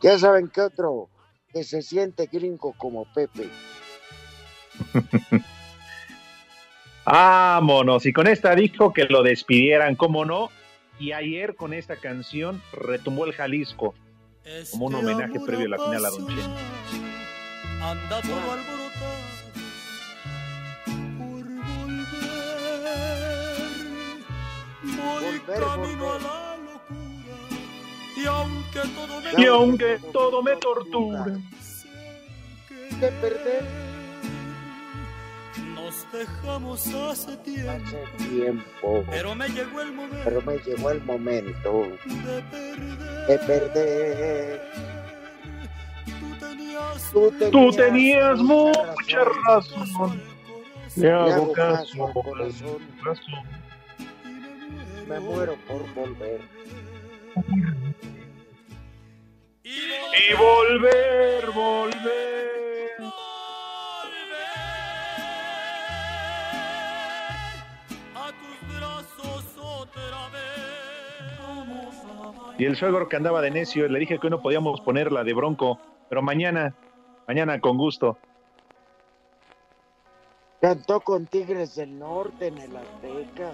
[0.00, 1.10] ya saben que otro
[1.52, 3.50] que se siente gringo como Pepe.
[7.04, 8.06] Vámonos.
[8.06, 10.50] Y con esta dijo que lo despidieran, ¿cómo no?
[10.98, 13.94] Y ayer con esta canción retumbó el Jalisco
[14.70, 16.42] como un homenaje previo a la final a Don Chente.
[17.80, 18.88] Anda todo por volver.
[24.96, 26.98] Voy camino a la locura.
[28.16, 31.24] Y aunque todo me Y aunque todo me tortura,
[33.00, 33.87] De perder nos
[36.18, 37.70] dejamos hace tiempo.
[37.70, 43.26] hace tiempo, Pero me llegó el momento pero me llegó el momento de perder.
[43.28, 44.62] de perder.
[46.20, 47.10] Tú tenías,
[47.50, 50.20] tú tenías mucha razón.
[50.96, 52.78] Le hago caso, al corazón.
[53.00, 53.44] corazón.
[55.08, 56.40] Me muero por volver.
[59.64, 62.67] Y volver, volver.
[72.58, 75.22] Y el suegro que andaba de necio, le dije que hoy no podíamos poner la
[75.22, 75.78] de Bronco,
[76.08, 76.74] pero mañana,
[77.28, 78.18] mañana con gusto.
[80.60, 83.52] Cantó con Tigres del Norte en el Azteca.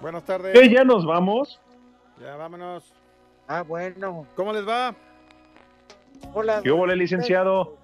[0.00, 0.52] Buenas tardes.
[0.52, 1.60] ¿Qué, ya nos vamos?
[2.20, 2.92] Ya vámonos.
[3.46, 4.26] Ah, bueno.
[4.34, 4.96] ¿Cómo les va?
[6.34, 6.60] Hola.
[6.64, 7.76] ¿Qué hubo, licenciado?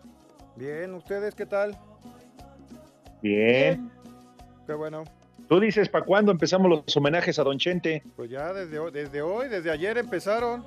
[0.56, 1.78] Bien, ¿ustedes qué tal?
[3.22, 3.88] Bien.
[4.66, 5.04] Qué bueno.
[5.48, 8.02] Tú dices, ¿para cuándo empezamos los homenajes a Don Chente?
[8.16, 10.64] Pues ya desde, hoy- desde hoy, desde ayer empezaron.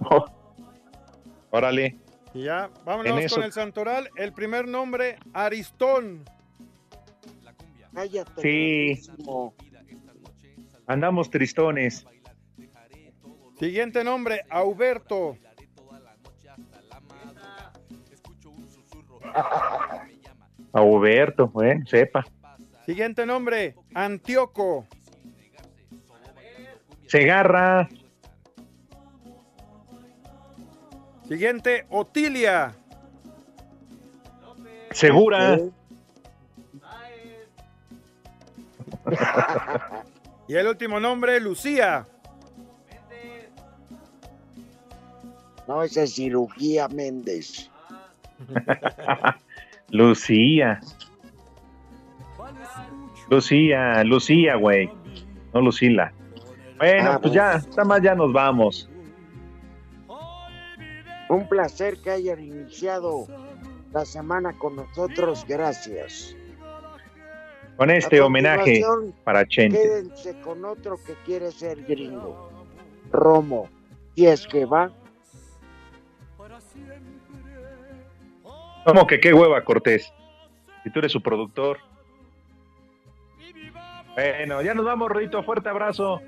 [0.00, 0.24] Oh.
[1.50, 1.98] Órale.
[2.32, 4.08] Y ya, En vámonos eso- con el Santoral.
[4.16, 6.24] El primer nombre, Aristón.
[7.92, 8.42] Cállate.
[8.42, 9.02] Sí.
[10.86, 12.04] Andamos tristones.
[13.58, 15.36] Siguiente nombre, Auberto.
[20.72, 22.24] A Huberto, eh, sepa.
[22.86, 24.86] Siguiente nombre, Antíoco.
[27.06, 27.88] Segarra,
[31.28, 32.74] Siguiente, Otilia.
[34.92, 35.58] Segura.
[40.46, 42.06] Y el último nombre, Lucía.
[45.66, 47.70] No, esa es cirugía Méndez.
[49.88, 50.80] Lucía.
[53.30, 54.90] Lucía, Lucía, güey.
[55.52, 56.12] No Lucila.
[56.78, 58.90] Bueno, Ah, pues ya, nada más ya nos vamos.
[61.28, 63.26] Un placer que hayan iniciado
[63.92, 65.44] la semana con nosotros.
[65.48, 66.36] Gracias.
[67.76, 68.82] Con este homenaje
[69.24, 69.80] para Chente.
[69.80, 72.50] Quédense con otro que quiere ser gringo.
[73.10, 73.68] Romo.
[74.14, 74.92] Y es que va.
[78.84, 80.12] ¿Cómo que qué hueva, Cortés?
[80.82, 81.78] Si tú eres su productor.
[84.14, 85.42] Bueno, ya nos vamos, Rudito.
[85.42, 86.20] Fuerte abrazo.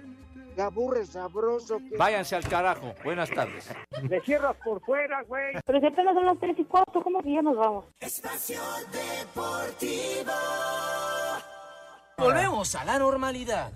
[0.55, 1.79] Te aburre sabroso.
[1.79, 1.97] Que...
[1.97, 2.95] Váyanse al carajo.
[3.05, 3.71] Buenas tardes.
[4.09, 5.55] Le cierras por fuera, güey.
[5.65, 7.85] Pero si apenas son las 3 y 4, ¿cómo que ya nos vamos?
[8.01, 8.61] Espacio
[8.91, 10.33] Deportivo.
[12.19, 13.71] Volvemos a la normalidad.